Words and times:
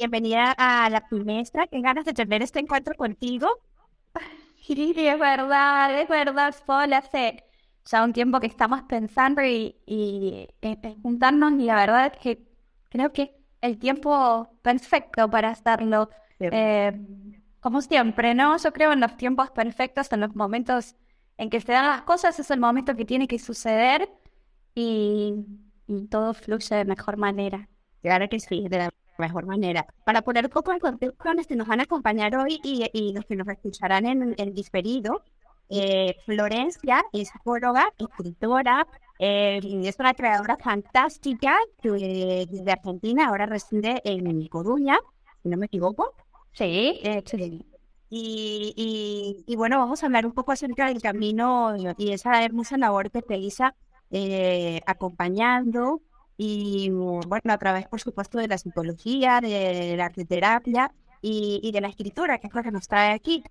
bienvenida 0.00 0.52
a 0.56 0.88
la 0.88 1.02
trimestra. 1.06 1.66
Qué 1.66 1.80
ganas 1.82 2.06
de 2.06 2.14
tener 2.14 2.42
este 2.42 2.58
encuentro 2.58 2.94
contigo. 2.94 3.48
Sí, 4.56 4.94
es 4.96 5.18
verdad, 5.18 6.00
es 6.00 6.08
verdad, 6.08 6.54
Paul. 6.66 6.92
Hace 6.92 7.44
ya 7.84 8.04
un 8.04 8.12
tiempo 8.12 8.40
que 8.40 8.46
estamos 8.46 8.82
pensando 8.82 9.42
y, 9.42 9.76
y 9.86 10.48
en 10.62 11.02
juntarnos 11.02 11.52
y 11.54 11.64
la 11.64 11.76
verdad 11.76 12.06
es 12.14 12.18
que 12.20 12.42
creo 12.88 13.12
que 13.12 13.34
el 13.60 13.78
tiempo 13.78 14.48
perfecto 14.62 15.28
para 15.30 15.50
hacerlo. 15.50 16.08
Eh, 16.38 16.92
como 17.60 17.82
siempre, 17.82 18.34
¿no? 18.34 18.56
Yo 18.56 18.72
creo 18.72 18.92
en 18.92 19.00
los 19.00 19.16
tiempos 19.16 19.50
perfectos, 19.50 20.10
en 20.12 20.20
los 20.20 20.34
momentos 20.34 20.94
en 21.36 21.50
que 21.50 21.60
se 21.60 21.72
dan 21.72 21.86
las 21.86 22.02
cosas, 22.02 22.38
es 22.40 22.50
el 22.50 22.60
momento 22.60 22.96
que 22.96 23.04
tiene 23.04 23.28
que 23.28 23.38
suceder 23.38 24.08
y, 24.74 25.34
y 25.86 26.06
todo 26.08 26.34
fluye 26.34 26.76
de 26.76 26.84
mejor 26.84 27.16
manera. 27.16 27.68
Claro 28.02 28.28
que 28.28 28.40
sí, 28.40 28.66
de 28.68 28.78
la 28.78 28.90
mejor 29.20 29.46
manera. 29.46 29.86
Para 30.04 30.22
poner 30.22 30.46
un 30.46 30.50
poco 30.50 30.72
en 30.72 30.78
contexto 30.78 31.30
que 31.48 31.56
nos 31.56 31.68
van 31.68 31.80
a 31.80 31.84
acompañar 31.84 32.34
hoy 32.36 32.60
y, 32.62 32.88
y 32.92 33.12
los 33.12 33.24
que 33.24 33.36
nos 33.36 33.48
escucharán 33.48 34.06
en 34.06 34.34
el 34.38 34.54
diferido, 34.54 35.22
eh, 35.68 36.16
Florencia 36.24 37.04
es 37.12 37.28
psicóloga, 37.28 37.92
escritora, 37.96 38.86
eh, 39.20 39.60
es 39.84 39.98
una 40.00 40.14
creadora 40.14 40.56
fantástica 40.56 41.56
de, 41.82 42.48
de, 42.50 42.72
Argentina, 42.72 43.28
ahora 43.28 43.46
reside 43.46 44.00
en 44.04 44.48
Coruña, 44.48 44.98
si 45.42 45.48
no 45.48 45.56
me 45.56 45.66
equivoco. 45.66 46.14
Sí, 46.52 46.98
eh, 47.04 47.22
sí. 47.24 47.64
Y, 48.12 48.74
y, 48.76 49.44
y, 49.46 49.56
bueno, 49.56 49.78
vamos 49.78 50.02
a 50.02 50.06
hablar 50.06 50.26
un 50.26 50.32
poco 50.32 50.50
acerca 50.50 50.88
del 50.88 51.00
camino 51.00 51.76
y 51.96 52.12
esa 52.12 52.44
hermosa 52.44 52.76
labor 52.76 53.12
que 53.12 53.20
realiza 53.20 53.76
eh, 54.10 54.80
acompañando 54.86 56.02
y 56.42 56.88
bueno, 56.88 57.52
a 57.52 57.58
través, 57.58 57.86
por 57.86 58.00
supuesto, 58.00 58.38
de 58.38 58.48
la 58.48 58.56
psicología, 58.56 59.42
de 59.42 59.94
la 59.94 60.06
arteterapia 60.06 60.90
y, 61.20 61.60
y 61.62 61.70
de 61.70 61.82
la 61.82 61.88
escritura, 61.88 62.38
que 62.38 62.46
es 62.46 62.54
lo 62.54 62.62
que 62.62 62.70
nos 62.70 62.88
trae 62.88 63.12
aquí. 63.12 63.44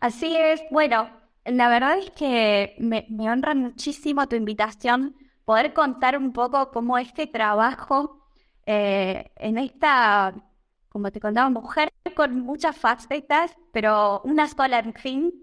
Así 0.00 0.34
es, 0.34 0.62
bueno, 0.70 1.10
la 1.44 1.68
verdad 1.68 1.98
es 1.98 2.10
que 2.12 2.76
me, 2.78 3.04
me 3.10 3.30
honra 3.30 3.54
muchísimo 3.54 4.26
tu 4.26 4.36
invitación, 4.36 5.14
poder 5.44 5.74
contar 5.74 6.16
un 6.16 6.32
poco 6.32 6.70
cómo 6.70 6.96
este 6.96 7.26
trabajo 7.26 8.24
eh, 8.64 9.30
en 9.36 9.58
esta, 9.58 10.32
como 10.88 11.10
te 11.12 11.20
contaba, 11.20 11.50
mujer 11.50 11.92
con 12.16 12.40
muchas 12.40 12.74
facetas, 12.74 13.54
pero 13.70 14.22
una 14.24 14.48
sola 14.48 14.78
en 14.78 14.94
fin, 14.94 15.34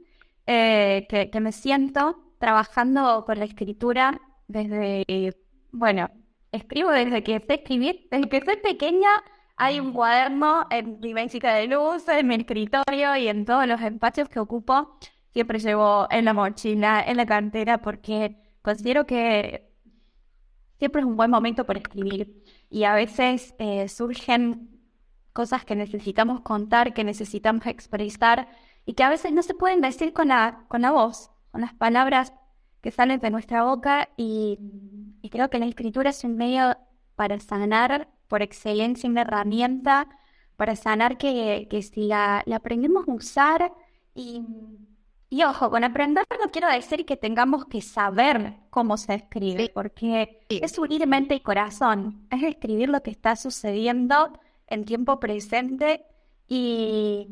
eh, 0.48 1.06
que, 1.10 1.30
que 1.30 1.40
me 1.42 1.52
siento 1.52 2.20
trabajando 2.40 3.24
con 3.24 3.38
la 3.38 3.46
escritura 3.46 4.20
desde, 4.48 5.38
bueno, 5.72 6.10
escribo 6.52 6.90
desde 6.92 7.24
que 7.24 7.40
sé 7.40 7.54
escribir, 7.56 8.08
desde 8.12 8.30
que 8.30 8.42
soy 8.42 8.58
pequeña 8.58 9.10
hay 9.60 9.82
un 9.82 9.92
cuaderno 9.92 10.68
en 10.72 11.02
mi 11.02 11.14
mesita 11.14 11.54
de 11.54 11.68
luz, 11.68 12.08
en 12.08 12.28
mi 12.28 12.36
escritorio 12.36 13.18
y 13.18 13.28
en 13.28 13.44
todos 13.44 13.68
los 13.68 13.82
espacios 13.82 14.30
que 14.30 14.40
ocupo. 14.40 14.98
Siempre 15.34 15.60
llevo 15.60 16.08
en 16.10 16.24
la 16.24 16.34
mochila, 16.34 17.04
en 17.06 17.18
la 17.18 17.26
cartera, 17.26 17.80
porque 17.80 18.38
considero 18.62 19.06
que 19.06 19.70
siempre 20.78 21.02
es 21.02 21.06
un 21.06 21.18
buen 21.18 21.30
momento 21.30 21.66
para 21.66 21.80
escribir. 21.80 22.42
Y 22.70 22.86
a 22.86 22.94
veces 22.94 23.54
eh, 23.60 23.90
surgen 23.90 24.80
cosas 25.34 25.66
que 25.66 25.76
necesitamos 25.76 26.40
contar, 26.40 26.94
que 26.94 27.04
necesitamos 27.04 27.66
expresar 27.66 28.48
y 28.86 28.94
que 28.94 29.04
a 29.04 29.10
veces 29.10 29.34
no 29.34 29.44
se 29.44 29.56
pueden 29.56 29.82
decir 29.82 30.14
con 30.14 30.30
la, 30.30 30.64
con 30.70 30.82
la 30.84 30.92
voz, 30.92 31.32
con 31.52 31.60
las 31.60 31.74
palabras 31.74 32.34
que 32.82 32.92
salen 32.92 33.20
de 33.20 33.30
nuestra 33.30 33.64
boca. 33.64 34.08
Y, 34.16 34.58
y 35.22 35.30
creo 35.30 35.50
que 35.50 35.60
la 35.60 35.66
escritura 35.66 36.10
es 36.10 36.24
un 36.24 36.36
medio 36.36 36.78
para 37.16 37.40
sanar 37.40 38.10
por 38.28 38.42
excelencia 38.42 39.10
una 39.10 39.22
herramienta 39.22 40.08
para 40.60 40.76
sanar 40.76 41.18
que, 41.18 41.68
que 41.70 41.82
si 41.82 42.08
la, 42.08 42.44
la, 42.46 42.58
aprendemos 42.58 43.08
a 43.08 43.14
usar 43.14 43.74
y, 44.14 44.44
y, 45.30 45.44
ojo, 45.44 45.70
con 45.70 45.86
aprender 45.86 46.26
no 46.38 46.52
quiero 46.52 46.68
decir 46.68 47.06
que 47.06 47.16
tengamos 47.16 47.64
que 47.66 47.82
saber 47.82 48.56
cómo 48.70 48.98
se 48.98 49.14
escribe, 49.14 49.72
porque 49.74 50.46
es 50.50 50.78
unir 50.78 51.08
mente 51.08 51.36
y 51.36 51.40
corazón, 51.40 52.28
es 52.30 52.44
escribir 52.44 52.90
lo 52.90 53.02
que 53.02 53.12
está 53.12 53.38
sucediendo 53.38 54.38
en 54.68 54.84
tiempo 54.84 55.18
presente 55.18 56.04
y, 56.46 57.28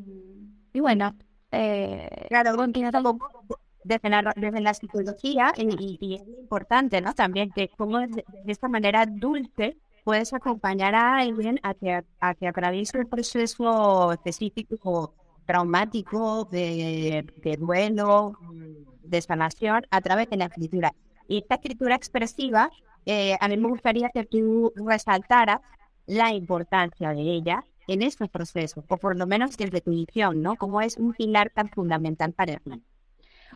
y 0.72 0.80
bueno, 0.80 1.14
eh, 1.52 2.28
claro, 2.30 2.56
desde 3.88 4.10
la, 4.10 4.34
desde 4.36 4.62
la 4.62 4.74
psicología 4.74 5.54
y, 5.58 5.98
y, 6.00 6.16
es 6.16 6.28
importante, 6.28 7.02
¿no? 7.02 7.14
También 7.14 7.52
que 7.52 7.70
como 7.70 8.00
de, 8.00 8.08
de 8.08 8.52
esta 8.52 8.68
manera 8.68 9.06
dulce 9.06 9.78
puedes 10.04 10.34
acompañar 10.34 10.96
a 10.96 11.18
alguien 11.18 11.60
a 11.64 11.74
que, 11.74 12.04
a 12.20 12.34
que 12.36 12.48
atraviese 12.48 12.98
un 12.98 13.08
proceso 13.08 14.14
específico 14.14 15.14
traumático 15.46 16.46
de, 16.46 17.26
de, 17.44 17.58
duelo, 17.58 18.38
de 19.04 19.22
sanación 19.22 19.82
a 19.90 20.02
través 20.02 20.30
de 20.30 20.38
la 20.38 20.46
escritura. 20.46 20.94
Y 21.28 21.40
esta 21.40 21.56
escritura 21.56 21.96
expresiva, 21.96 22.70
eh, 23.06 23.36
a 23.40 23.48
mí 23.48 23.58
me 23.58 23.70
gustaría 23.70 24.10
que 24.10 24.26
tú 24.26 24.72
resaltaras 24.76 25.62
la 26.06 26.32
importancia 26.34 27.14
de 27.14 27.22
ella 27.22 27.66
en 27.88 28.02
estos 28.02 28.30
procesos, 28.30 28.84
o 28.88 28.98
por 28.98 29.18
lo 29.18 29.26
menos 29.28 29.58
desde 29.58 29.82
tu 29.82 29.92
visión, 29.92 30.42
¿no? 30.42 30.56
Como 30.56 30.82
es 30.82 30.98
un 30.98 31.14
pilar 31.14 31.50
tan 31.50 31.70
fundamental 31.70 32.34
para 32.34 32.58
ti. 32.60 32.82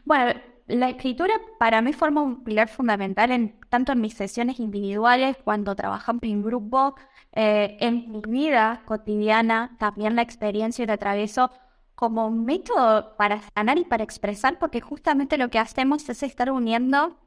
Bueno, 0.06 0.40
la 0.68 0.90
escritura 0.90 1.34
para 1.60 1.82
mí 1.82 1.94
forma 1.94 2.22
un 2.22 2.44
pilar 2.44 2.70
fundamental 2.70 3.32
en 3.32 3.60
tanto 3.70 3.92
en 3.92 4.02
mis 4.02 4.14
sesiones 4.14 4.60
individuales, 4.60 5.38
cuando 5.44 5.76
trabajamos 5.76 6.24
en 6.24 6.42
grupo, 6.44 6.96
eh, 7.34 7.78
en 7.80 8.12
mi 8.12 8.22
vida 8.28 8.84
cotidiana, 8.86 9.76
también 9.80 10.16
la 10.16 10.22
experiencia 10.22 10.86
de 10.86 10.94
atravieso 10.94 11.52
como 11.96 12.28
un 12.28 12.46
método 12.46 13.16
para 13.18 13.42
sanar 13.54 13.78
y 13.78 13.86
para 13.86 14.04
expresar, 14.04 14.60
porque 14.60 14.82
justamente 14.82 15.38
lo 15.38 15.50
que 15.50 15.60
hacemos 15.60 16.08
es 16.10 16.24
estar 16.24 16.52
uniendo 16.52 17.18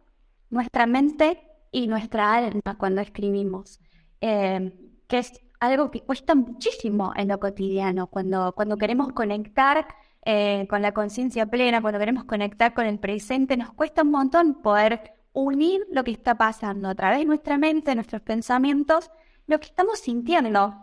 nuestra 0.50 0.86
mente 0.86 1.42
y 1.70 1.86
nuestra 1.86 2.34
alma 2.34 2.76
cuando 2.78 3.00
escribimos, 3.00 3.80
eh, 4.20 4.72
que 5.06 5.18
es 5.18 5.40
algo 5.60 5.90
que 5.90 6.00
cuesta 6.00 6.34
muchísimo 6.34 7.12
en 7.16 7.28
lo 7.28 7.38
cotidiano, 7.40 8.06
cuando, 8.08 8.52
cuando 8.52 8.76
queremos 8.76 9.12
conectar 9.12 9.86
eh, 10.26 10.66
con 10.68 10.80
la 10.82 10.92
conciencia 10.92 11.46
plena, 11.46 11.82
cuando 11.82 11.98
queremos 11.98 12.24
conectar 12.24 12.72
con 12.72 12.86
el 12.86 12.98
presente, 12.98 13.56
nos 13.56 13.72
cuesta 13.72 14.02
un 14.02 14.10
montón 14.10 14.62
poder 14.62 15.14
unir 15.34 15.86
lo 15.90 16.02
que 16.04 16.12
está 16.12 16.36
pasando 16.36 16.88
a 16.88 16.94
través 16.94 17.18
de 17.18 17.24
nuestra 17.26 17.58
mente, 17.58 17.94
nuestros 17.94 18.22
pensamientos, 18.22 19.10
lo 19.46 19.58
que 19.60 19.66
estamos 19.66 19.98
sintiendo, 19.98 20.74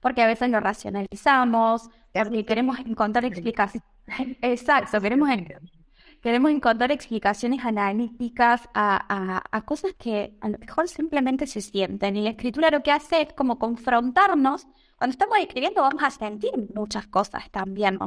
porque 0.00 0.22
a 0.22 0.26
veces 0.26 0.50
lo 0.50 0.60
racionalizamos, 0.60 1.88
porque 2.12 2.44
queremos 2.44 2.78
encontrar 2.80 3.24
explicaciones. 3.24 3.88
Exacto, 4.42 5.00
queremos, 5.00 5.30
queremos 6.20 6.50
encontrar 6.50 6.92
explicaciones 6.92 7.64
analíticas 7.64 8.68
a, 8.74 8.96
a, 9.08 9.42
a, 9.50 9.62
cosas 9.62 9.94
que 9.94 10.36
a 10.42 10.50
lo 10.50 10.58
mejor 10.58 10.88
simplemente 10.88 11.46
se 11.46 11.62
sienten. 11.62 12.16
Y 12.16 12.22
la 12.24 12.30
escritura 12.30 12.70
lo 12.70 12.82
que 12.82 12.92
hace 12.92 13.22
es 13.22 13.32
como 13.32 13.58
confrontarnos. 13.58 14.66
Cuando 14.98 15.12
estamos 15.12 15.38
escribiendo 15.38 15.80
vamos 15.80 16.02
a 16.02 16.10
sentir 16.10 16.52
muchas 16.74 17.06
cosas 17.06 17.50
también 17.50 17.98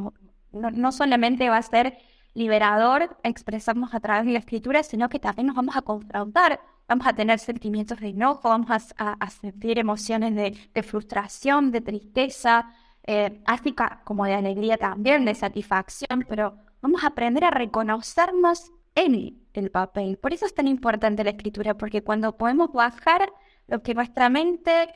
no, 0.52 0.91
solamente 0.91 1.50
va 1.50 1.58
a 1.58 1.62
ser 1.62 1.97
liberador 2.34 3.18
expresarnos 3.24 3.94
a 3.94 4.00
través 4.00 4.25
de 4.25 4.34
la 4.34 4.40
escritura, 4.40 4.84
sino 4.84 5.09
que 5.09 5.19
también 5.19 5.47
nos 5.47 5.56
vamos 5.56 5.75
a 5.75 5.81
confrontar, 5.81 6.59
vamos 6.88 7.08
a 7.08 7.13
tener 7.13 7.40
sentimientos 7.40 8.00
de 8.00 8.09
enojo, 8.09 8.50
vamos 8.50 8.69
a, 8.69 9.30
sentir 9.30 9.80
emociones 9.80 10.35
de, 10.35 10.84
frustración, 10.84 11.72
de 11.72 11.81
tristeza, 11.81 12.72
eh, 13.03 13.41
así 13.46 13.74
como 14.03 14.25
de 14.25 14.35
alegría 14.35 14.78
también, 14.78 15.25
de 15.25 15.34
satisfacción, 15.34 16.25
pero 16.28 16.56
vamos 16.81 17.03
a 17.03 17.08
aprender 17.08 17.44
a 17.44 17.52
reconocernos 17.52 18.72
en 18.96 19.40
el 19.53 19.72
papel. 19.72 20.18
Por 20.18 20.34
eso 20.34 20.46
es 20.46 20.53
tan 20.53 20.68
importante 20.68 21.24
la 21.24 21.31
escritura, 21.31 21.75
porque 21.75 22.03
cuando 22.03 22.38
podemos 22.38 22.72
bajar 22.72 23.31
lo 23.68 23.81
que 23.84 23.94
nuestra 23.94 24.29
mente 24.29 24.90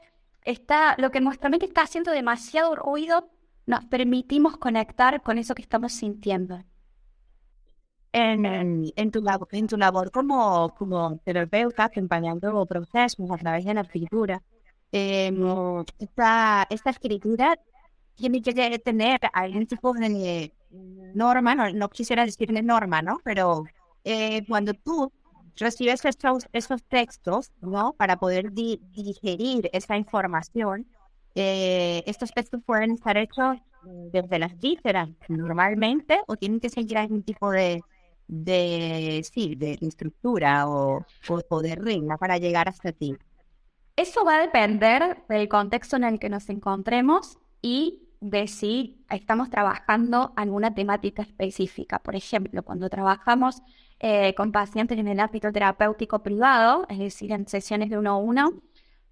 está, 0.43 0.95
lo 0.97 1.11
que 1.11 1.21
nuestra 1.21 1.49
mente 1.49 1.65
está 1.65 1.83
haciendo 1.83 2.11
demasiado 2.11 2.75
ruido, 2.75 3.29
nos 3.71 3.85
permitimos 3.85 4.57
conectar 4.57 5.21
con 5.21 5.37
eso 5.37 5.55
que 5.55 5.61
estamos 5.61 5.93
sintiendo. 5.93 6.61
En, 8.11 8.45
en, 8.97 9.11
tu, 9.11 9.21
labor, 9.21 9.47
en 9.51 9.67
tu 9.67 9.77
labor 9.77 10.11
como, 10.11 10.75
como 10.75 11.17
terapeuta, 11.23 11.85
acompañando 11.85 12.65
procesos 12.65 13.31
a 13.31 13.37
través 13.37 13.63
de 13.63 13.73
la 13.73 13.81
escritura, 13.81 14.43
eh, 14.91 15.31
esta, 15.99 16.67
esta 16.69 16.89
escritura 16.89 17.57
tiene 18.15 18.41
que 18.41 18.77
tener 18.79 19.21
algún 19.31 19.65
tipo 19.65 19.93
de 19.93 20.53
norma, 21.15 21.55
no, 21.71 21.89
quisiera 21.89 22.25
decir 22.25 22.51
de 22.51 22.61
norma, 22.61 23.01
¿no? 23.01 23.21
Pero 23.23 23.63
eh, 24.03 24.45
cuando 24.49 24.73
tú 24.73 25.13
recibes 25.55 26.03
estos, 26.03 26.45
estos 26.51 26.83
textos, 26.83 27.53
¿no? 27.61 27.93
Para 27.93 28.17
poder 28.17 28.51
digerir 28.51 29.69
esa 29.71 29.95
información, 29.95 30.85
eh, 31.35 32.03
estos 32.05 32.31
textos 32.31 32.61
pueden 32.65 32.91
estar 32.91 33.17
hechos 33.17 33.57
desde 34.11 34.39
las 34.39 34.59
vísceras 34.59 35.09
normalmente 35.27 36.19
o 36.27 36.35
tienen 36.35 36.59
que 36.59 36.69
seguir 36.69 36.97
algún 36.97 37.23
tipo 37.23 37.49
de, 37.49 37.81
de, 38.27 39.25
sí, 39.31 39.55
de 39.55 39.77
estructura 39.81 40.67
o, 40.67 41.05
o, 41.27 41.61
de 41.61 41.75
regla 41.75 42.17
para 42.17 42.37
llegar 42.37 42.69
hasta 42.69 42.91
ti. 42.91 43.15
Eso 43.95 44.23
va 44.23 44.37
a 44.37 44.41
depender 44.41 45.23
del 45.27 45.47
contexto 45.49 45.95
en 45.95 46.03
el 46.03 46.19
que 46.19 46.29
nos 46.29 46.49
encontremos. 46.49 47.37
y 47.61 48.07
de 48.21 48.47
si 48.47 49.03
estamos 49.09 49.49
trabajando 49.49 50.31
alguna 50.35 50.73
temática 50.75 51.23
específica. 51.23 51.99
Por 51.99 52.15
ejemplo, 52.15 52.63
cuando 52.63 52.87
trabajamos 52.87 53.63
eh, 53.99 54.35
con 54.35 54.51
pacientes 54.51 54.97
en 54.97 55.07
el 55.07 55.19
ámbito 55.19 55.51
terapéutico 55.51 56.21
privado, 56.21 56.85
es 56.87 56.99
decir, 56.99 57.31
en 57.31 57.47
sesiones 57.47 57.89
de 57.89 57.97
uno 57.97 58.11
a 58.11 58.17
uno, 58.17 58.53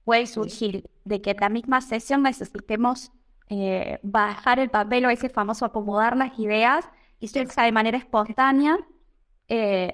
puede 0.04 0.28
surgir 0.28 0.90
de 1.06 1.22
que 1.22 1.31
en 1.31 1.38
la 1.40 1.50
misma 1.50 1.81
sesión 1.81 2.24
necesitemos 2.24 3.12
eh, 3.50 4.00
bajar 4.04 4.60
el 4.60 4.69
papel 4.69 5.06
o 5.06 5.10
ese 5.10 5.30
famoso 5.30 5.66
acomodar 5.66 6.16
las 6.16 6.38
ideas 6.38 6.88
y 7.19 7.28
surja 7.28 7.63
de 7.63 7.72
manera 7.72 7.98
espontánea 7.98 8.78
eh, 9.48 9.92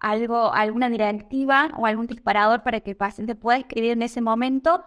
algo, 0.00 0.52
alguna 0.52 0.88
directiva 0.88 1.70
o 1.76 1.86
algún 1.86 2.06
disparador 2.06 2.62
para 2.62 2.80
que 2.80 2.90
el 2.90 2.96
paciente 2.96 3.34
pueda 3.34 3.58
escribir 3.58 3.92
en 3.92 4.02
ese 4.02 4.20
momento, 4.20 4.84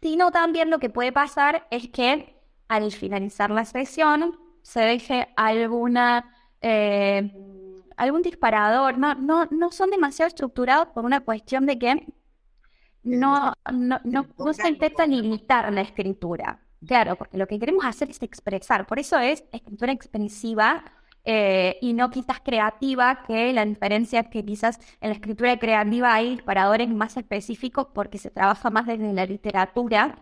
sino 0.00 0.30
también 0.30 0.70
lo 0.70 0.78
que 0.78 0.90
puede 0.90 1.12
pasar 1.12 1.66
es 1.70 1.88
que 1.88 2.36
al 2.68 2.90
finalizar 2.92 3.50
la 3.50 3.64
sesión 3.64 4.38
se 4.62 4.80
deje 4.80 5.28
alguna 5.36 6.34
eh, 6.62 7.32
algún 7.96 8.22
disparador, 8.22 8.96
no, 8.96 9.14
no, 9.14 9.46
no 9.50 9.70
son 9.72 9.90
demasiado 9.90 10.28
estructurados 10.28 10.88
por 10.88 11.04
una 11.04 11.20
cuestión 11.20 11.66
de 11.66 11.78
que 11.78 12.06
no, 13.02 13.52
no, 13.72 14.00
no, 14.04 14.26
no 14.38 14.52
se 14.52 14.68
intenta 14.68 15.06
limitar 15.06 15.72
la 15.72 15.80
escritura. 15.80 16.60
Claro, 16.86 17.16
porque 17.16 17.36
lo 17.36 17.46
que 17.46 17.58
queremos 17.58 17.84
hacer 17.84 18.10
es 18.10 18.22
expresar, 18.22 18.86
por 18.86 18.98
eso 18.98 19.18
es 19.18 19.44
escritura 19.52 19.92
expresiva 19.92 20.82
eh, 21.24 21.76
y 21.82 21.92
no 21.92 22.10
quizás 22.10 22.40
creativa, 22.40 23.22
que 23.26 23.52
la 23.52 23.64
diferencia 23.64 24.20
es 24.20 24.28
que 24.28 24.44
quizás 24.44 24.78
en 25.00 25.10
la 25.10 25.14
escritura 25.14 25.58
creativa 25.58 26.14
hay 26.14 26.30
disparadores 26.30 26.88
más 26.88 27.16
específicos 27.16 27.88
porque 27.94 28.18
se 28.18 28.30
trabaja 28.30 28.70
más 28.70 28.86
desde 28.86 29.12
la 29.12 29.26
literatura 29.26 30.16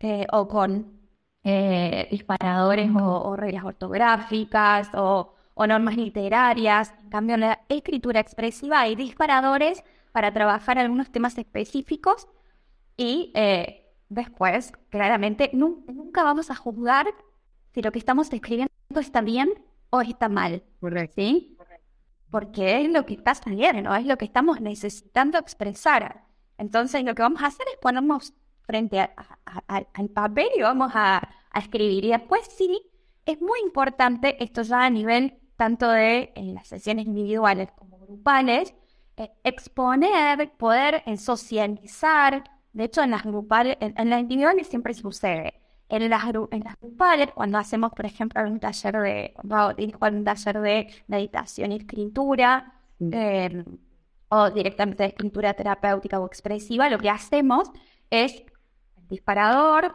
eh, 0.00 0.26
o 0.32 0.48
con 0.48 1.00
eh, 1.44 2.08
disparadores 2.10 2.90
o, 2.94 3.36
reglas 3.36 3.64
ortográficas 3.64 4.90
o, 4.94 5.34
o, 5.54 5.66
normas 5.66 5.96
literarias. 5.96 6.94
En 7.02 7.10
cambio, 7.10 7.34
en 7.34 7.40
la 7.42 7.60
escritura 7.68 8.20
expresiva 8.20 8.80
hay 8.80 8.94
disparadores 8.96 9.82
para 10.12 10.32
trabajar 10.32 10.78
algunos 10.78 11.10
temas 11.10 11.36
específicos 11.38 12.28
y 12.96 13.32
después, 14.08 14.72
claramente, 14.90 15.50
nunca 15.52 16.22
vamos 16.22 16.50
a 16.50 16.54
juzgar 16.54 17.06
si 17.72 17.82
lo 17.82 17.90
que 17.90 17.98
estamos 17.98 18.32
escribiendo 18.32 18.70
está 18.96 19.20
bien 19.22 19.50
o 19.90 20.00
está 20.00 20.28
mal. 20.28 20.62
Correcto. 20.80 21.14
¿Sí? 21.16 21.56
Porque 22.30 22.82
es 22.82 22.90
lo 22.90 23.04
que 23.04 23.14
está 23.14 23.34
saliendo, 23.34 23.94
es 23.94 24.06
lo 24.06 24.16
que 24.16 24.24
estamos 24.24 24.60
necesitando 24.60 25.38
expresar. 25.38 26.24
Entonces, 26.56 27.04
lo 27.04 27.14
que 27.14 27.22
vamos 27.22 27.42
a 27.42 27.46
hacer 27.46 27.66
es 27.72 27.78
ponernos 27.78 28.34
frente 28.62 29.00
al 29.00 30.08
papel 30.08 30.48
y 30.56 30.62
vamos 30.62 30.92
a, 30.94 31.28
escribir. 31.54 32.06
Y 32.06 32.12
después, 32.12 32.46
sí, 32.56 32.80
es 33.26 33.38
muy 33.42 33.60
importante, 33.62 34.42
esto 34.42 34.62
ya 34.62 34.86
a 34.86 34.90
nivel 34.90 35.38
tanto 35.62 35.88
de 35.88 36.32
en 36.34 36.54
las 36.54 36.66
sesiones 36.66 37.06
individuales 37.06 37.70
como 37.78 37.96
grupales, 37.98 38.74
eh, 39.16 39.30
exponer, 39.44 40.50
poder 40.56 41.04
eh, 41.06 41.16
socializar. 41.16 42.42
De 42.72 42.84
hecho, 42.84 43.00
en 43.02 43.12
las 43.12 43.22
grupales, 43.22 43.76
en 43.80 44.10
las 44.10 44.20
individuales 44.20 44.66
siempre 44.66 44.92
sucede 44.92 45.62
en 45.88 46.10
las, 46.10 46.24
en 46.50 46.64
las 46.64 46.80
grupales, 46.80 47.28
cuando 47.32 47.58
hacemos, 47.58 47.92
por 47.92 48.06
ejemplo, 48.06 48.42
un 48.42 48.58
taller 48.58 48.96
de, 48.96 49.34
un 49.44 50.24
taller 50.24 50.60
de 50.60 50.88
meditación 51.06 51.70
y 51.70 51.76
escritura, 51.76 52.72
em, 52.98 53.64
o 54.30 54.50
directamente 54.50 55.04
de 55.04 55.10
escritura 55.10 55.54
terapéutica 55.54 56.18
o 56.18 56.26
expresiva, 56.26 56.90
lo 56.90 56.98
que 56.98 57.10
hacemos 57.10 57.70
es 58.10 58.42
disparador 59.08 59.94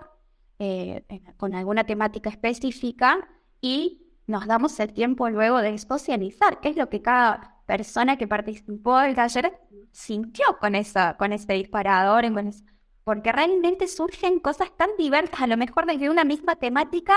eh, 0.59 1.03
con 1.35 1.55
alguna 1.55 1.83
temática 1.83 2.29
específica 2.29 3.27
y 3.59 4.06
nos 4.27 4.45
damos 4.45 4.79
el 4.79 4.93
tiempo 4.93 5.29
luego 5.29 5.59
de 5.59 5.77
socializar, 5.77 6.59
qué 6.59 6.69
es 6.69 6.75
lo 6.75 6.89
que 6.89 7.01
cada 7.01 7.55
persona 7.65 8.17
que 8.17 8.27
participó 8.27 8.97
del 8.99 9.15
taller 9.15 9.57
sintió 9.91 10.45
con, 10.59 10.75
esa, 10.75 11.17
con 11.17 11.33
ese 11.33 11.53
disparador, 11.53 12.31
con 12.33 12.51
porque 13.03 13.31
realmente 13.31 13.87
surgen 13.87 14.39
cosas 14.39 14.75
tan 14.75 14.89
diversas, 14.97 15.41
a 15.41 15.47
lo 15.47 15.55
mejor 15.55 15.85
desde 15.85 16.09
una 16.09 16.25
misma 16.25 16.57
temática, 16.57 17.15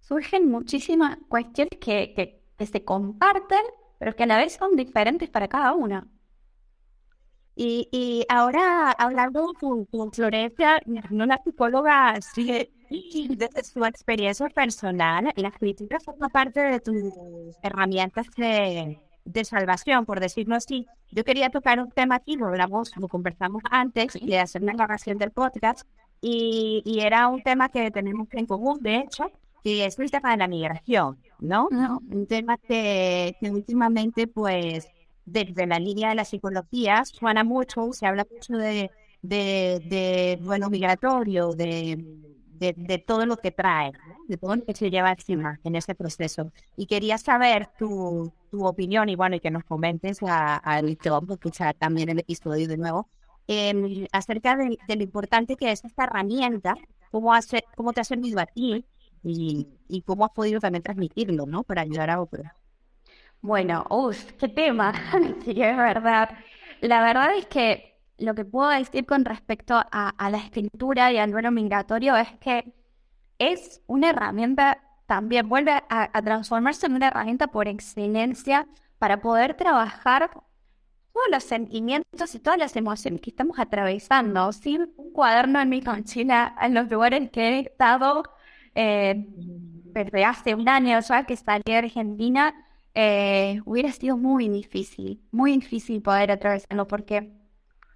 surgen 0.00 0.50
muchísimas 0.50 1.16
cuestiones 1.28 1.78
que, 1.80 2.42
se 2.58 2.84
comparten, 2.84 3.62
pero 3.98 4.16
que 4.16 4.24
a 4.24 4.26
la 4.26 4.36
vez 4.36 4.54
son 4.54 4.74
diferentes 4.74 5.30
para 5.30 5.46
cada 5.46 5.74
una. 5.74 6.08
Y, 7.54 8.24
ahora, 8.28 8.90
hablando 8.92 9.52
con, 9.60 10.12
Florencia, 10.12 10.80
una 11.10 11.38
psicóloga, 11.44 12.14
desde 12.90 13.64
su 13.64 13.84
experiencia 13.84 14.48
personal, 14.48 15.32
la 15.36 15.48
escritura 15.48 16.00
forma 16.00 16.28
parte 16.28 16.60
de 16.60 16.80
tus 16.80 16.94
herramientas 17.62 18.26
de, 18.36 18.98
de 19.24 19.44
salvación, 19.44 20.06
por 20.06 20.20
decirlo 20.20 20.56
así. 20.56 20.86
Yo 21.10 21.24
quería 21.24 21.50
tocar 21.50 21.80
un 21.80 21.90
tema 21.90 22.16
aquí, 22.16 22.36
lo 22.36 22.46
hablamos, 22.46 22.96
lo 22.96 23.08
conversamos 23.08 23.62
antes 23.70 24.14
de 24.14 24.38
hacer 24.38 24.62
una 24.62 24.74
grabación 24.74 25.18
del 25.18 25.30
podcast, 25.30 25.86
y, 26.20 26.82
y, 26.84 27.00
era 27.00 27.28
un 27.28 27.42
tema 27.42 27.68
que 27.68 27.92
tenemos 27.92 28.26
en 28.32 28.46
común, 28.46 28.78
de 28.80 28.96
hecho, 28.96 29.30
que 29.62 29.86
es 29.86 29.98
el 30.00 30.10
tema 30.10 30.32
de 30.32 30.38
la 30.38 30.48
migración, 30.48 31.16
¿no? 31.38 31.68
Un 31.68 32.26
tema 32.26 32.58
que, 32.58 33.36
que 33.40 33.50
últimamente, 33.50 34.26
pues, 34.26 34.88
desde 35.24 35.66
la 35.66 35.78
línea 35.78 36.08
de 36.08 36.16
la 36.16 36.24
psicología 36.24 37.04
suena 37.04 37.44
mucho, 37.44 37.92
se 37.92 38.06
habla 38.06 38.26
mucho 38.32 38.54
de, 38.54 38.90
de, 39.22 39.80
de 39.84 40.38
bueno, 40.42 40.70
migratorio, 40.70 41.52
de 41.52 42.04
de, 42.58 42.98
todo 43.06 43.26
lo 43.26 43.36
que 43.36 43.50
trae, 43.50 43.92
de 44.26 44.36
todo 44.36 44.56
lo 44.56 44.64
que 44.64 44.74
se 44.74 44.90
lleva 44.90 45.10
encima 45.10 45.60
en 45.64 45.76
ese 45.76 45.94
proceso. 45.94 46.52
Y 46.76 46.86
quería 46.86 47.18
saber 47.18 47.70
tu, 47.78 48.32
tu 48.50 48.66
opinión 48.66 49.08
y 49.08 49.16
bueno, 49.16 49.36
y 49.36 49.40
que 49.40 49.50
nos 49.50 49.64
comentes 49.64 50.22
a, 50.22 50.60
a 50.64 50.82
que 50.82 51.10
vamos 51.10 51.30
a 51.30 51.34
escuchar 51.34 51.74
también 51.74 52.08
el 52.08 52.18
episodio 52.20 52.68
de 52.68 52.76
nuevo, 52.76 53.08
em, 53.46 54.06
acerca 54.12 54.56
de, 54.56 54.78
lo 54.88 55.02
importante 55.02 55.56
que 55.56 55.72
es 55.72 55.84
esta 55.84 56.04
herramienta, 56.04 56.74
cómo, 57.10 57.34
hace, 57.34 57.64
cómo 57.76 57.92
te 57.92 58.00
ha 58.00 58.04
servido 58.04 58.40
a 58.40 58.46
ti 58.46 58.84
y, 59.22 59.68
y 59.88 60.02
cómo 60.02 60.24
has 60.24 60.32
podido 60.32 60.60
también 60.60 60.82
transmitirlo, 60.82 61.46
¿no? 61.46 61.62
Para 61.64 61.82
ayudar 61.82 62.10
a 62.10 62.20
otros. 62.20 62.46
Bueno, 63.40 63.86
uff, 63.88 64.32
qué 64.32 64.48
tema, 64.48 64.92
sí, 65.44 65.50
es 65.62 65.76
verdad. 65.76 66.30
La 66.80 67.02
verdad 67.02 67.36
es 67.36 67.46
que 67.46 67.87
lo 68.18 68.34
que 68.34 68.44
puedo 68.44 68.68
decir 68.70 69.06
con 69.06 69.24
respecto 69.24 69.74
a, 69.74 70.30
la 70.30 70.38
escritura 70.38 71.12
y 71.12 71.18
al 71.18 71.30
duelo 71.30 71.50
migratorio 71.50 72.16
es 72.16 72.28
que 72.40 72.72
es 73.38 73.80
una 73.86 74.10
herramienta, 74.10 74.82
también 75.06 75.48
vuelve 75.48 75.72
a, 75.88 76.22
transformarse 76.22 76.86
en 76.86 76.94
una 76.94 77.08
herramienta 77.08 77.46
por 77.48 77.68
excelencia 77.68 78.66
para 78.98 79.20
poder 79.20 79.54
trabajar 79.54 80.30
todos 81.12 81.26
los 81.30 81.44
sentimientos 81.44 82.34
y 82.34 82.40
todas 82.40 82.58
las 82.58 82.76
emociones 82.76 83.20
que 83.20 83.30
estamos 83.30 83.58
atravesando. 83.58 84.52
Sin 84.52 84.92
un 84.96 85.12
cuaderno 85.12 85.60
en 85.60 85.68
mi 85.68 85.80
mochila 85.80 86.56
en 86.60 86.74
los 86.74 86.90
lugares 86.90 87.30
que 87.30 87.40
he 87.40 87.60
estado 87.60 88.24
eh, 88.74 89.24
desde 89.36 90.24
hace 90.24 90.54
un 90.54 90.68
año 90.68 91.00
ya 91.00 91.24
que 91.24 91.36
salí 91.36 91.62
de 91.64 91.76
Argentina, 91.76 92.54
eh, 92.94 93.60
hubiera 93.64 93.92
sido 93.92 94.16
muy 94.16 94.48
difícil, 94.48 95.22
muy 95.30 95.52
difícil 95.52 96.02
poder 96.02 96.32
atravesarlo 96.32 96.86
porque 96.88 97.32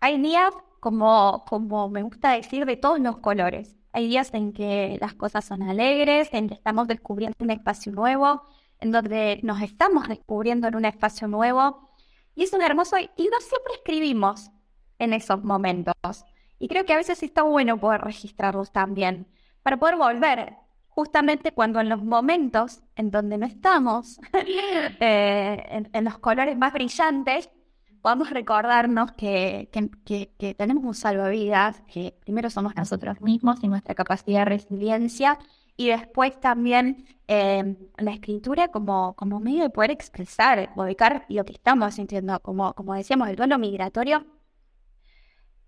hay 0.02 0.20
días, 0.20 0.52
como, 0.80 1.44
como 1.48 1.88
me 1.88 2.02
gusta 2.02 2.32
decir, 2.32 2.66
de 2.66 2.76
todos 2.76 2.98
los 2.98 3.18
colores. 3.18 3.76
Hay 3.92 4.08
días 4.08 4.34
en 4.34 4.52
que 4.52 4.98
las 5.00 5.14
cosas 5.14 5.44
son 5.44 5.62
alegres, 5.62 6.28
en 6.32 6.48
que 6.48 6.54
estamos 6.54 6.88
descubriendo 6.88 7.36
un 7.38 7.50
espacio 7.50 7.92
nuevo, 7.92 8.42
en 8.80 8.90
donde 8.90 9.38
nos 9.44 9.62
estamos 9.62 10.08
descubriendo 10.08 10.66
en 10.66 10.74
un 10.74 10.86
espacio 10.86 11.28
nuevo. 11.28 11.94
Y 12.34 12.42
es 12.42 12.52
un 12.52 12.62
hermoso, 12.62 12.98
y 12.98 13.04
no 13.04 13.40
siempre 13.40 13.74
escribimos 13.74 14.50
en 14.98 15.12
esos 15.12 15.44
momentos. 15.44 15.94
Y 16.58 16.66
creo 16.66 16.84
que 16.84 16.94
a 16.94 16.96
veces 16.96 17.22
está 17.22 17.44
bueno 17.44 17.78
poder 17.78 18.00
registrarlos 18.00 18.72
también, 18.72 19.28
para 19.62 19.76
poder 19.76 19.94
volver, 19.94 20.56
justamente 20.88 21.52
cuando 21.52 21.78
en 21.78 21.88
los 21.88 22.02
momentos 22.02 22.82
en 22.96 23.12
donde 23.12 23.38
no 23.38 23.46
estamos, 23.46 24.18
eh, 24.32 25.86
en, 25.92 26.04
los 26.04 26.18
colores 26.18 26.58
más 26.58 26.72
brillantes, 26.72 27.50
podamos 28.02 28.30
recordarnos 28.30 29.12
que, 29.12 29.68
que, 30.04 30.54
tenemos 30.54 30.84
un 30.84 30.94
salvavidas, 30.94 31.80
que 31.82 32.14
primero 32.20 32.50
somos 32.50 32.74
nosotros 32.74 33.20
mismos 33.20 33.62
y 33.62 33.68
nuestra 33.68 33.94
capacidad 33.94 34.40
de 34.40 34.44
resiliencia, 34.46 35.38
y 35.76 35.88
después 35.88 36.38
también 36.40 37.06
em, 37.28 37.76
la 37.96 38.12
escritura 38.12 38.68
como, 38.68 39.14
como 39.14 39.40
medio 39.40 39.62
de 39.62 39.70
poder 39.70 39.92
expresar, 39.92 40.70
ubicar 40.76 41.24
lo 41.28 41.44
que 41.44 41.52
estamos 41.52 41.94
sintiendo, 41.94 42.38
como, 42.40 42.74
como 42.74 42.94
decíamos, 42.94 43.28
el 43.28 43.36
duelo 43.36 43.58
migratorio 43.58 44.26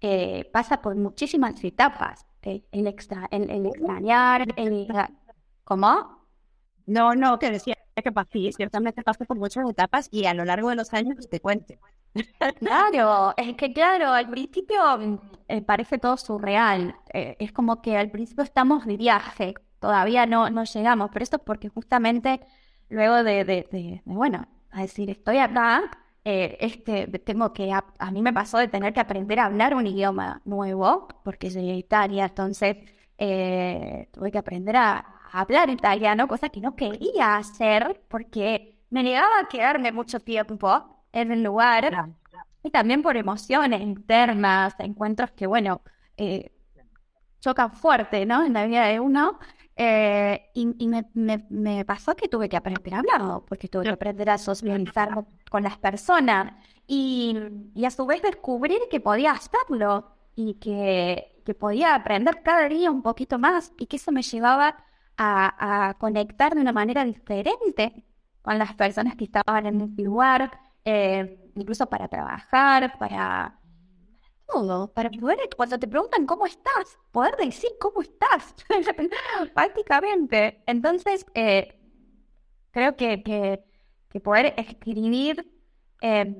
eh, 0.00 0.50
pasa 0.52 0.82
por 0.82 0.96
muchísimas 0.96 1.62
etapas, 1.64 2.26
el, 2.42 2.86
extra, 2.86 3.28
el, 3.30 3.66
extrañar, 3.66 4.46
el... 4.56 4.88
¿Cómo? 5.64 6.26
No, 6.86 7.14
no, 7.14 7.38
que 7.38 7.50
decía 7.50 7.76
que 7.94 8.12
sí, 8.32 8.52
ciertamente 8.52 9.02
pasa 9.02 9.24
por 9.24 9.38
muchas 9.38 9.70
etapas 9.70 10.08
y 10.10 10.26
a 10.26 10.34
lo 10.34 10.44
largo 10.44 10.68
de 10.68 10.76
los 10.76 10.92
años 10.92 11.28
te 11.30 11.40
cuente 11.40 11.78
Claro, 12.59 13.35
es 13.37 13.56
que 13.56 13.73
claro, 13.73 14.11
al 14.11 14.28
principio 14.28 14.76
mm, 14.99 15.18
eh, 15.49 15.62
parece 15.62 15.99
todo 15.99 16.16
surreal. 16.16 16.97
Eh, 17.12 17.37
es 17.38 17.52
como 17.52 17.80
que 17.83 17.97
al 17.97 18.11
principio 18.11 18.44
estamos 18.44 18.87
de 18.87 18.97
viaje, 18.97 19.54
todavía 19.78 20.26
no, 20.26 20.50
no 20.50 20.64
llegamos, 20.64 21.11
pero 21.12 21.23
esto 21.23 21.37
es 21.37 21.42
porque 21.44 21.68
justamente 21.68 22.40
luego 22.88 23.23
de, 23.23 23.44
de, 23.44 23.68
de, 23.71 24.02
bueno, 24.04 24.47
a 24.71 24.83
decir, 24.83 25.11
estoy 25.11 25.38
acá, 25.38 25.90
eh, 26.25 26.56
este, 26.61 27.06
tengo 27.18 27.52
que, 27.52 27.73
a, 27.73 28.11
mí 28.11 28.23
me 28.23 28.33
pasó 28.33 28.59
de 28.59 28.68
tener 28.68 28.92
que 28.92 29.00
aprender 29.00 29.38
a 29.40 29.47
hablar 29.47 29.75
un 29.75 29.87
idioma 29.87 30.40
nuevo, 30.44 31.09
porque 31.25 31.50
soy 31.50 31.66
de 31.66 31.75
Italia, 31.75 32.26
entonces 32.26 32.76
tuve 34.12 34.30
que 34.33 34.38
aprender 34.38 34.76
a, 34.76 35.11
hablar 35.33 35.68
italiano, 35.71 36.28
cosa 36.28 36.49
que 36.49 36.61
no 36.61 36.76
quería 36.76 37.37
hacer 37.37 38.04
porque 38.09 38.78
me 38.90 39.02
negaba 39.02 39.40
a 39.40 39.49
quedarme 39.49 39.90
mucho 39.92 40.21
tiempo 40.21 41.03
en 41.14 41.33
el 41.33 41.42
lugar. 41.42 42.12
Y 42.62 42.71
también 42.71 43.02
por 43.02 43.16
emociones 43.16 43.80
internas, 43.80 44.75
encuentros 44.78 45.30
que, 45.33 45.47
bueno, 45.47 45.83
eh, 46.16 46.52
chocan 47.40 47.73
fuerte, 47.73 48.26
¿no? 48.26 48.44
En 48.44 48.52
la 48.52 48.66
vida 48.66 48.87
de 48.87 49.00
uno. 49.00 49.38
Eh, 49.76 50.50
y, 50.54 50.87
me, 50.87 51.04
me, 51.14 51.85
pasó 51.85 52.14
que 52.14 52.28
tuve 52.28 52.49
que 52.49 52.56
aprender 52.56 52.94
a 52.94 52.99
hablar, 52.99 53.42
porque 53.49 53.68
tuve 53.68 53.85
que 53.85 53.90
aprender 53.90 54.30
a 54.30 54.38
socializar 54.38 55.25
con 55.50 55.62
las 55.64 55.78
personas 55.78 56.52
y, 56.87 57.37
y, 57.75 57.85
a 57.85 57.90
su 57.90 58.06
vez 58.06 58.23
descubrir 58.23 58.78
que 58.90 59.00
podía 59.00 59.33
hacerlo 59.33 60.12
y 60.37 60.54
que, 60.54 61.40
que 61.44 61.54
podía 61.54 61.94
aprender 61.94 62.42
cada 62.42 62.68
día 62.68 62.90
un 62.90 63.02
poquito 63.02 63.38
más 63.38 63.73
y 63.78 63.87
que 63.87 63.97
eso 63.97 64.12
me 64.12 64.23
llevaba 64.23 64.76
a, 65.16 65.94
conectar 65.99 66.54
de 66.54 66.61
una 66.61 66.73
manera 66.73 67.04
diferente 67.04 68.04
con 68.42 68.59
las 68.59 68.75
personas 68.75 69.16
que 69.16 69.25
estaban 69.25 69.66
en 69.66 69.80
el 69.80 70.04
lugar, 70.04 70.50
eh, 70.84 71.50
incluso 71.54 71.86
para 71.86 72.08
trabajar, 72.08 72.98
para 72.98 73.58
todo, 74.46 74.92
para 74.92 75.10
poder, 75.10 75.38
cuando 75.56 75.78
te 75.78 75.88
preguntan 75.88 76.26
cómo 76.26 76.46
estás, 76.46 76.98
poder 77.12 77.36
decir 77.36 77.70
cómo 77.80 78.02
estás, 78.02 78.54
prácticamente. 79.54 80.62
Entonces, 80.66 81.26
eh, 81.34 81.80
creo 82.70 82.96
que, 82.96 83.22
que, 83.22 84.20
poder 84.20 84.54
escribir 84.56 85.50
eh, 86.00 86.36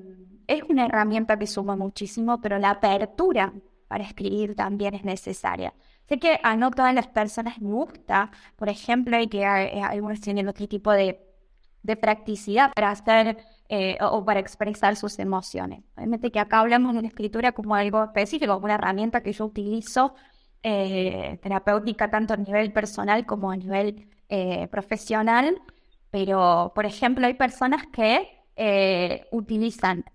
es 0.47 0.63
una 0.63 0.85
herramienta 0.85 1.37
que 1.37 1.47
suma 1.47 1.75
muchísimo, 1.75 2.39
pero 2.39 2.57
la 2.57 2.69
apertura 2.71 3.53
para 3.87 4.03
escribir 4.03 4.55
también 4.55 4.93
es 4.93 5.03
necesaria. 5.03 5.73
Sé 6.07 6.19
que 6.19 6.39
a 6.43 6.55
no 6.55 6.71
todas 6.71 6.93
las 6.93 7.07
personas 7.07 7.55
gusta, 7.59 8.31
por 8.55 8.69
ejemplo, 8.69 9.19
y 9.19 9.27
que 9.27 9.45
hay, 9.45 9.79
algunos 9.81 10.21
tienen 10.21 10.47
otro 10.47 10.67
tipo 10.67 10.91
de, 10.91 11.21
practicidad 12.01 12.71
para 12.73 12.89
hacer 12.91 13.37
eh, 13.69 13.97
o, 14.01 14.23
para 14.23 14.39
expresar 14.39 14.95
sus 14.95 15.17
emociones. 15.19 15.83
Obviamente 15.95 16.31
que 16.31 16.39
acá 16.39 16.59
hablamos 16.59 16.95
de 16.95 17.01
la 17.01 17.07
escritura 17.07 17.51
como 17.51 17.75
algo 17.75 18.03
específico, 18.03 18.53
como 18.53 18.65
una 18.65 18.75
herramienta 18.75 19.21
que 19.21 19.33
yo 19.33 19.45
utilizo 19.45 20.15
eh, 20.63 21.39
terapéutica 21.41 22.09
tanto 22.09 22.33
a 22.33 22.37
nivel 22.37 22.71
personal 22.73 23.25
como 23.25 23.51
a 23.51 23.57
nivel 23.57 24.07
eh, 24.29 24.67
profesional, 24.69 25.61
pero 26.11 26.71
por 26.75 26.85
ejemplo 26.85 27.25
hay 27.27 27.33
personas 27.33 27.85
que 27.87 28.31
utilizan 29.31 30.05